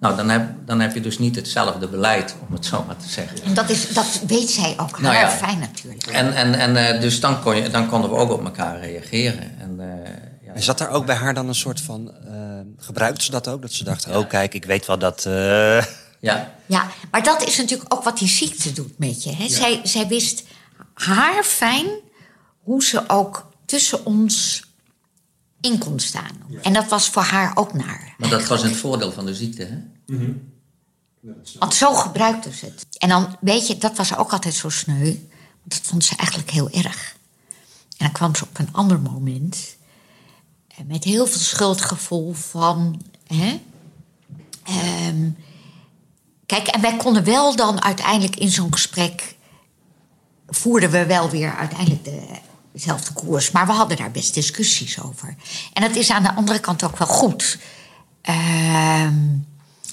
Nou, 0.00 0.16
dan 0.16 0.28
heb, 0.28 0.50
dan 0.64 0.80
heb 0.80 0.94
je 0.94 1.00
dus 1.00 1.18
niet 1.18 1.36
hetzelfde 1.36 1.88
beleid, 1.88 2.34
om 2.48 2.54
het 2.54 2.66
zo 2.66 2.84
maar 2.86 2.96
te 2.96 3.08
zeggen. 3.08 3.42
En 3.42 3.54
dat, 3.54 3.70
is, 3.70 3.94
dat 3.94 4.20
weet 4.26 4.50
zij 4.50 4.74
ook 4.76 5.00
Nou 5.00 5.14
heel 5.14 5.26
ja. 5.26 5.30
fijn 5.30 5.58
natuurlijk. 5.58 6.06
En, 6.06 6.34
en, 6.34 6.54
en 6.54 6.76
eh, 6.76 7.00
dus 7.00 7.20
dan, 7.20 7.40
kon 7.40 7.56
je, 7.56 7.68
dan 7.68 7.88
konden 7.88 8.10
we 8.10 8.16
ook 8.16 8.30
op 8.30 8.44
elkaar 8.44 8.80
reageren. 8.80 9.58
En, 9.58 9.80
eh, 9.80 10.12
ja, 10.46 10.52
En 10.54 10.62
zat 10.62 10.78
daar 10.78 10.90
ook 10.90 11.06
bij 11.06 11.14
haar 11.14 11.34
dan 11.34 11.48
een 11.48 11.54
soort 11.54 11.80
van... 11.80 12.12
eh 12.26 12.38
gebruikte 12.76 13.24
ze 13.24 13.30
dat 13.30 13.48
ook? 13.48 13.62
Dat 13.62 13.72
ze 13.72 13.84
dacht, 13.84 14.16
oh 14.16 14.28
kijk, 14.28 14.54
ik 14.54 14.64
weet 14.64 14.86
wel 14.86 14.98
dat... 14.98 15.26
eh, 15.26 15.84
ja, 16.20 16.54
Ja, 16.66 16.90
maar 17.10 17.22
dat 17.22 17.42
is 17.42 17.56
natuurlijk 17.56 17.94
ook 17.94 18.02
wat 18.04 18.18
die 18.18 18.28
ziekte 18.28 18.72
doet 18.72 18.98
met 18.98 19.22
je. 19.22 19.32
Hè? 19.32 19.48
Zij, 19.48 19.80
zij 19.84 20.06
wist 20.08 20.42
haar 20.94 21.44
fijn 21.44 21.86
hoe 22.62 22.84
ze 22.84 23.08
ook 23.08 23.50
tussen 23.64 24.04
ons 24.04 24.64
in 25.60 25.78
kon 25.78 25.98
staan. 25.98 26.42
En 26.62 26.72
dat 26.72 26.88
was 26.88 27.08
voor 27.08 27.22
haar 27.22 27.56
ook 27.56 27.72
naar. 27.72 28.14
maar 28.18 28.28
dat 28.28 28.46
was 28.46 28.62
het 28.62 28.76
voordeel 28.76 29.12
van 29.12 29.26
de 29.26 29.34
ziekte, 29.34 29.62
hè? 29.64 29.78
Want 31.58 31.74
zo 31.74 31.94
gebruikte 31.94 32.52
ze 32.52 32.64
het. 32.64 32.86
En 32.98 33.08
dan, 33.08 33.36
weet 33.40 33.66
je, 33.66 33.78
dat 33.78 33.96
was 33.96 34.16
ook 34.16 34.32
altijd 34.32 34.54
zo 34.54 34.68
sneu. 34.68 35.04
Want 35.04 35.72
dat 35.74 35.80
vond 35.82 36.04
ze 36.04 36.16
eigenlijk 36.16 36.50
heel 36.50 36.70
erg. 36.70 37.16
En 37.96 38.06
dan 38.06 38.12
kwam 38.12 38.34
ze 38.34 38.44
op 38.44 38.58
een 38.58 38.72
ander 38.72 39.00
moment... 39.00 39.76
eh, 40.68 40.76
met 40.86 41.04
heel 41.04 41.26
veel 41.26 41.40
schuldgevoel 41.40 42.32
van... 42.32 43.02
Hè, 43.26 43.60
ehm, 44.64 45.30
kijk, 46.50 46.66
en 46.66 46.80
wij 46.80 46.96
konden 46.96 47.24
wel 47.24 47.56
dan 47.56 47.82
uiteindelijk 47.82 48.36
in 48.36 48.50
zo'n 48.50 48.72
gesprek... 48.72 49.36
voerden 50.48 50.90
we 50.90 51.06
wel 51.06 51.30
weer 51.30 51.54
uiteindelijk 51.56 52.04
de, 52.04 52.20
dezelfde 52.72 53.12
koers. 53.12 53.50
Maar 53.50 53.66
we 53.66 53.72
hadden 53.72 53.96
daar 53.96 54.10
best 54.10 54.34
discussies 54.34 55.02
over. 55.02 55.34
En 55.72 55.82
dat 55.82 55.96
is 55.96 56.10
aan 56.10 56.22
de 56.22 56.34
andere 56.34 56.58
kant 56.58 56.84
ook 56.84 56.98
wel 56.98 57.08
goed. 57.08 57.58
Ehm, 58.22 59.14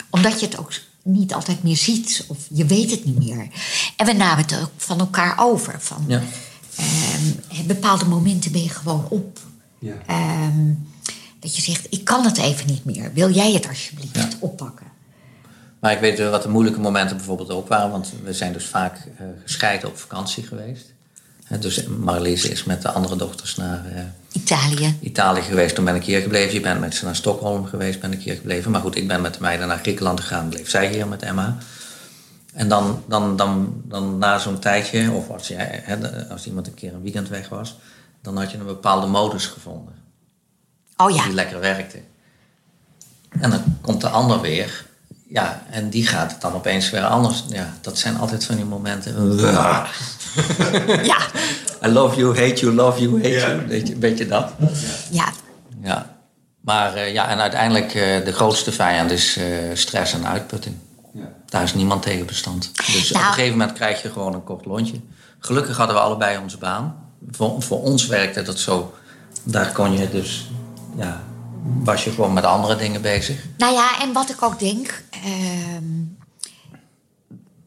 omdat 0.09 0.39
je 0.39 0.45
het 0.45 0.57
ook 0.57 0.71
niet 1.03 1.33
altijd 1.33 1.63
meer 1.63 1.77
ziet. 1.77 2.25
Of 2.27 2.37
je 2.49 2.65
weet 2.65 2.91
het 2.91 3.05
niet 3.05 3.17
meer. 3.25 3.47
En 3.95 4.05
we 4.05 4.13
namen 4.13 4.43
het 4.43 4.59
ook 4.61 4.71
van 4.77 4.99
elkaar 4.99 5.33
over. 5.39 5.81
Van, 5.81 6.03
Ja. 6.07 6.21
ehm, 6.75 7.65
bepaalde 7.67 8.05
momenten 8.05 8.51
ben 8.51 8.63
je 8.63 8.69
gewoon 8.69 9.05
op. 9.09 9.39
Ehm, 10.07 10.73
dat 11.39 11.55
je 11.55 11.61
zegt, 11.61 11.87
ik 11.89 12.03
kan 12.03 12.25
het 12.25 12.37
even 12.37 12.67
niet 12.67 12.85
meer. 12.85 13.13
Wil 13.13 13.31
jij 13.31 13.51
het 13.53 13.67
alsjeblieft 13.67 14.15
Ja. 14.15 14.29
oppakken? 14.39 14.85
Maar 15.79 15.91
ik 15.91 15.99
weet 15.99 16.29
wat 16.29 16.43
de 16.43 16.49
moeilijke 16.49 16.79
momenten 16.79 17.17
bijvoorbeeld 17.17 17.49
ook 17.49 17.67
waren. 17.67 17.91
Want 17.91 18.13
we 18.23 18.33
zijn 18.33 18.53
dus 18.53 18.65
vaak 18.65 18.97
eh, 18.97 19.25
gescheiden 19.43 19.89
op 19.89 19.97
vakantie 19.97 20.43
geweest. 20.43 20.93
Dus 21.59 21.87
Marlies 21.87 22.45
is 22.45 22.63
met 22.63 22.81
de 22.81 22.91
andere 22.91 23.15
dochters 23.15 23.55
naar 23.55 23.85
eh, 23.85 24.01
Italië. 24.31 24.97
Italië 25.01 25.41
geweest. 25.41 25.75
Toen 25.75 25.85
ben 25.85 25.95
ik 25.95 26.03
hier 26.03 26.21
gebleven. 26.21 26.53
Je 26.53 26.59
bent 26.59 26.79
met 26.79 26.95
ze 26.95 27.05
naar 27.05 27.15
Stockholm 27.15 27.65
geweest, 27.65 27.99
ben 27.99 28.13
ik 28.13 28.21
hier 28.21 28.35
gebleven. 28.35 28.71
Maar 28.71 28.81
goed, 28.81 28.95
ik 28.95 29.07
ben 29.07 29.21
met 29.21 29.33
de 29.33 29.41
meiden 29.41 29.67
naar 29.67 29.77
Griekenland 29.77 30.19
gegaan. 30.19 30.49
Bleef 30.49 30.69
zij 30.69 30.87
hier 30.87 31.07
met 31.07 31.21
Emma. 31.21 31.57
En 32.53 32.69
dan, 32.69 33.03
dan, 33.07 33.35
dan, 33.35 33.81
dan 33.85 34.17
na 34.17 34.39
zo'n 34.39 34.59
tijdje, 34.59 35.11
of 35.11 35.29
als, 35.29 35.47
jij, 35.47 35.81
hè, 35.83 36.25
als 36.29 36.45
iemand 36.45 36.67
een 36.67 36.73
keer 36.73 36.93
een 36.93 37.01
weekend 37.01 37.29
weg 37.29 37.49
was... 37.49 37.77
dan 38.21 38.37
had 38.37 38.51
je 38.51 38.57
een 38.57 38.65
bepaalde 38.65 39.07
modus 39.07 39.45
gevonden. 39.45 39.93
Oh 40.97 41.11
ja. 41.11 41.23
die 41.23 41.33
lekker 41.33 41.59
werkte. 41.59 41.99
En 43.29 43.49
dan 43.49 43.77
komt 43.81 44.01
de 44.01 44.09
ander 44.09 44.41
weer. 44.41 44.85
Ja, 45.29 45.63
en 45.69 45.89
die 45.89 46.07
gaat 46.07 46.31
het 46.31 46.41
dan 46.41 46.53
opeens 46.53 46.89
weer 46.89 47.03
anders. 47.05 47.43
Ja, 47.49 47.73
dat 47.81 47.97
zijn 47.97 48.17
altijd 48.17 48.45
van 48.45 48.55
die 48.55 48.65
momenten. 48.65 49.37
Ja. 49.39 49.87
I 51.85 51.87
love 51.87 52.15
you, 52.19 52.37
hate 52.39 52.59
you, 52.61 52.73
love 52.73 53.01
you, 53.01 53.15
hate 53.15 53.29
you. 53.29 53.67
Weet 53.67 53.87
je, 53.87 53.97
weet 53.97 54.17
je 54.17 54.27
dat? 54.27 54.51
ja. 55.11 55.31
Ja. 55.81 56.15
Maar 56.61 56.93
eh, 56.93 57.13
ja, 57.13 57.29
en 57.29 57.39
uiteindelijk 57.39 57.93
eh, 57.93 58.25
de 58.25 58.31
grootste 58.33 58.71
vijand 58.71 59.11
is 59.11 59.37
eh, 59.37 59.45
stress 59.73 60.13
en 60.13 60.27
uitputting. 60.27 60.75
Daar 61.45 61.63
is 61.63 61.73
niemand 61.73 62.01
tegen 62.01 62.25
bestand. 62.25 62.71
Dus 62.75 63.07
op 63.11 63.13
Nou. 63.15 63.25
een 63.27 63.33
gegeven 63.33 63.57
moment 63.57 63.77
krijg 63.77 64.01
je 64.01 64.11
gewoon 64.11 64.33
een 64.33 64.43
kort 64.43 64.65
lontje. 64.65 64.99
Gelukkig 65.39 65.77
hadden 65.77 65.95
we 65.95 66.01
allebei 66.01 66.37
onze 66.37 66.57
baan. 66.57 66.95
Voor, 67.31 67.61
voor 67.61 67.81
ons 67.83 68.05
werkte 68.07 68.41
dat 68.41 68.59
zo. 68.59 68.93
Daar 69.43 69.71
kon 69.71 69.97
je 69.97 70.09
dus, 70.09 70.49
ja, 70.97 71.23
was 71.83 72.03
je 72.03 72.11
gewoon 72.11 72.33
met 72.33 72.43
andere 72.43 72.75
dingen 72.75 73.01
bezig. 73.01 73.45
Nou 73.57 73.73
ja, 73.73 74.01
en 74.01 74.13
wat 74.13 74.29
ik 74.29 74.41
ook 74.43 74.59
denk, 74.59 75.03
ehm, 75.09 75.83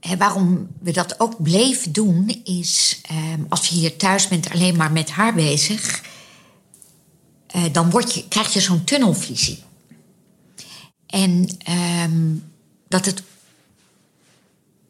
hè, 0.01 0.17
waarom 0.17 0.69
we 0.81 0.93
dat 0.93 1.21
ook 1.21 1.43
bleven 1.43 1.93
doen, 1.93 2.41
is 2.45 3.01
ehm, 3.03 3.41
als 3.49 3.67
je 3.67 3.75
hier 3.75 3.97
thuis 3.97 4.29
bent 4.29 4.51
alleen 4.51 4.77
maar 4.77 4.93
met 4.93 5.11
haar 5.11 5.35
bezig, 5.35 6.03
eh, 7.47 7.63
dan 7.73 7.91
word 7.91 8.15
je, 8.15 8.29
krijg 8.29 8.53
je 8.53 8.61
zo'n 8.61 8.85
tunnelvisie. 8.85 9.63
En 11.07 11.49
ehm, 11.59 12.35
dat 12.89 13.07
het 13.07 13.23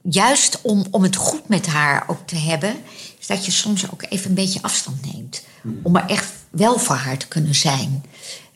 juist 0.03 0.59
om, 0.63 0.85
om 0.91 1.03
het 1.03 1.17
goed 1.17 1.49
met 1.49 1.67
haar 1.67 2.05
ook 2.07 2.27
te 2.27 2.37
hebben, 2.37 2.77
is 3.19 3.27
dat 3.27 3.45
je 3.45 3.51
soms 3.51 3.91
ook 3.91 4.03
even 4.09 4.29
een 4.29 4.35
beetje 4.35 4.63
afstand 4.63 5.13
neemt. 5.13 5.43
Om 5.83 5.97
er 5.97 6.07
echt 6.07 6.33
wel 6.51 6.79
voor 6.79 6.97
haar 6.97 7.17
te 7.17 7.29
kunnen 7.29 7.55
zijn. 7.55 8.05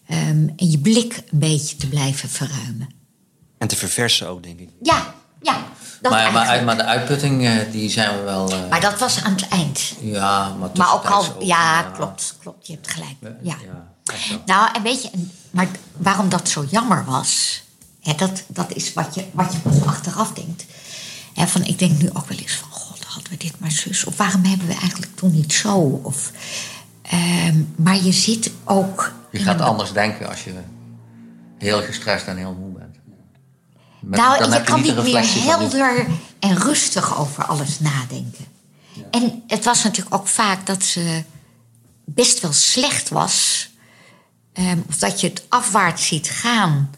Ehm, 0.06 0.48
en 0.56 0.70
je 0.70 0.78
blik 0.78 1.22
een 1.30 1.38
beetje 1.38 1.76
te 1.76 1.88
blijven 1.88 2.28
verruimen. 2.28 2.88
En 3.58 3.68
te 3.68 3.76
verversen 3.76 4.28
ook, 4.28 4.42
denk 4.42 4.58
ik. 4.58 4.68
Ja, 4.82 5.14
ja. 5.42 5.64
Dat 6.00 6.12
Maar, 6.12 6.32
maar, 6.32 6.64
maar 6.64 6.76
de 6.76 6.84
uitputting, 6.84 7.44
eh, 7.46 7.52
die 7.70 7.90
zijn 7.90 8.16
we 8.18 8.22
wel... 8.22 8.50
eh, 8.52 8.68
Maar 8.70 8.80
dat 8.80 8.98
was 8.98 9.22
aan 9.22 9.32
het 9.32 9.48
eind. 9.48 9.94
ja, 10.00 10.54
maar 10.58 10.70
Maar 10.76 10.94
ook 10.94 11.04
al, 11.04 11.22
ja, 11.42 11.80
ja. 11.80 11.82
klopt, 11.82 12.36
klopt, 12.40 12.66
je 12.66 12.72
hebt 12.72 12.90
gelijk. 12.90 13.14
Ja. 13.42 13.56
Ja. 13.64 13.92
Nou, 14.46 14.68
en 14.74 14.82
weet 14.82 15.02
je, 15.02 15.10
maar 15.50 15.68
waarom 15.96 16.28
dat 16.28 16.48
zo 16.48 16.64
jammer 16.70 17.04
was, 17.04 17.62
hè, 18.00 18.14
dat, 18.14 18.44
dat 18.46 18.72
is 18.74 18.92
wat 18.92 19.14
je, 19.14 19.24
wat 19.32 19.52
je 19.52 19.58
pas 19.58 19.82
achteraf 19.84 20.32
denkt. 20.32 20.64
Hè, 21.34 21.46
van, 21.46 21.64
ik 21.64 21.78
denk 21.78 21.98
nu 22.02 22.08
ook 22.12 22.28
wel 22.28 22.38
eens 22.38 22.52
van, 22.54 22.70
god, 22.70 23.04
hadden 23.04 23.30
we 23.30 23.36
dit 23.38 23.60
maar 23.60 23.70
zus? 23.70 24.04
Of 24.04 24.16
waarom 24.16 24.44
hebben 24.44 24.66
we 24.66 24.74
eigenlijk 24.74 25.16
toen 25.16 25.30
niet 25.32 25.52
zo? 25.52 26.00
Of, 26.02 26.30
ehm, 27.02 27.62
maar 27.76 27.96
je 28.04 28.12
zit 28.12 28.50
ook... 28.64 29.12
Je 29.38 29.40
gaat 29.44 29.60
anders 29.60 29.92
denken 29.92 30.28
als 30.28 30.44
je 30.44 30.54
heel 31.58 31.82
gestrest 31.82 32.26
en 32.26 32.36
heel 32.36 32.56
moe 32.60 32.72
bent. 32.72 32.96
Met- 34.00 34.20
Nou, 34.20 34.38
dan 34.38 34.48
je 34.48 34.54
heb 34.54 34.64
kan 34.64 34.80
niet 34.82 35.02
meer 35.02 35.42
helder 35.44 36.06
en 36.38 36.56
rustig 36.56 37.18
over 37.18 37.44
alles 37.44 37.80
nadenken. 37.80 38.44
En 39.10 39.42
het 39.46 39.64
was 39.64 39.82
natuurlijk 39.82 40.14
ook 40.14 40.28
vaak 40.28 40.66
dat 40.66 40.82
ze 40.82 41.22
best 42.04 42.40
wel 42.40 42.52
slecht 42.52 43.08
was. 43.08 43.68
Ehm, 44.52 44.78
of 44.88 44.96
dat 44.96 45.20
je 45.20 45.28
het 45.28 45.44
afwaarts 45.48 46.06
ziet 46.06 46.30
gaan. 46.30 46.90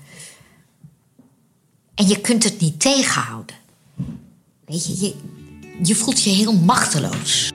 En 1.95 2.07
je 2.09 2.21
kunt 2.21 2.45
het 2.45 2.61
niet 2.61 2.81
tegenhouden. 2.81 3.57
Weet 4.67 4.87
je, 4.87 5.01
je, 5.05 5.17
je 5.83 5.95
voelt 5.95 6.23
je 6.23 6.31
heel 6.31 6.53
machteloos. 6.53 7.51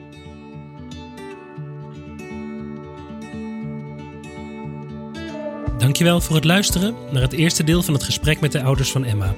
Dankjewel 5.82 6.20
voor 6.20 6.36
het 6.36 6.44
luisteren 6.44 6.94
naar 7.10 7.22
het 7.22 7.32
eerste 7.32 7.64
deel 7.64 7.82
van 7.82 7.94
het 7.94 8.02
gesprek 8.02 8.40
met 8.40 8.52
de 8.52 8.62
ouders 8.62 8.90
van 8.90 9.04
Emma. 9.04 9.34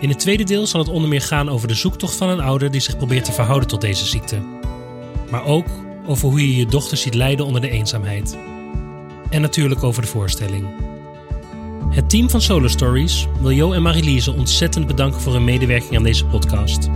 In 0.00 0.08
het 0.08 0.18
tweede 0.18 0.44
deel 0.44 0.66
zal 0.66 0.80
het 0.80 0.88
onder 0.88 1.08
meer 1.08 1.20
gaan 1.20 1.48
over 1.48 1.68
de 1.68 1.74
zoektocht 1.74 2.16
van 2.16 2.28
een 2.28 2.40
ouder 2.40 2.70
die 2.70 2.80
zich 2.80 2.96
probeert 2.96 3.24
te 3.24 3.32
verhouden 3.32 3.68
tot 3.68 3.80
deze 3.80 4.06
ziekte. 4.06 4.38
Maar 5.30 5.44
ook 5.44 5.66
over 6.06 6.28
hoe 6.28 6.40
je 6.40 6.56
je 6.56 6.66
dochter 6.66 6.96
ziet 6.96 7.14
lijden 7.14 7.46
onder 7.46 7.60
de 7.60 7.70
eenzaamheid. 7.70 8.38
En 9.30 9.40
natuurlijk 9.40 9.82
over 9.82 10.02
de 10.02 10.08
voorstelling. 10.08 10.66
Het 11.90 12.10
team 12.10 12.30
van 12.30 12.40
Solo 12.40 12.68
Stories 12.68 13.26
wil 13.40 13.50
Jo 13.50 13.72
en 13.72 13.82
Marilise 13.82 14.32
ontzettend 14.32 14.86
bedanken 14.86 15.20
voor 15.20 15.32
hun 15.32 15.44
medewerking 15.44 15.96
aan 15.96 16.02
deze 16.02 16.26
podcast. 16.26 16.88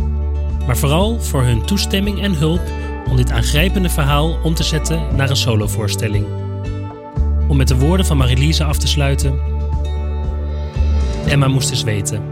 Maar 0.66 0.76
vooral 0.76 1.20
voor 1.20 1.42
hun 1.42 1.64
toestemming 1.64 2.22
en 2.22 2.34
hulp 2.34 2.62
om 3.10 3.16
dit 3.16 3.30
aangrijpende 3.30 3.90
verhaal 3.90 4.38
om 4.42 4.54
te 4.54 4.64
zetten 4.64 5.16
naar 5.16 5.30
een 5.30 5.36
solovoorstelling. 5.36 6.49
Om 7.50 7.56
met 7.56 7.68
de 7.68 7.78
woorden 7.78 8.06
van 8.06 8.16
Marilise 8.16 8.64
af 8.64 8.78
te 8.78 8.88
sluiten. 8.88 9.40
Emma 11.26 11.48
moest 11.48 11.70
eens 11.70 11.82
weten. 11.82 12.22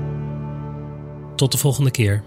Tot 1.36 1.52
de 1.52 1.58
volgende 1.58 1.90
keer. 1.90 2.22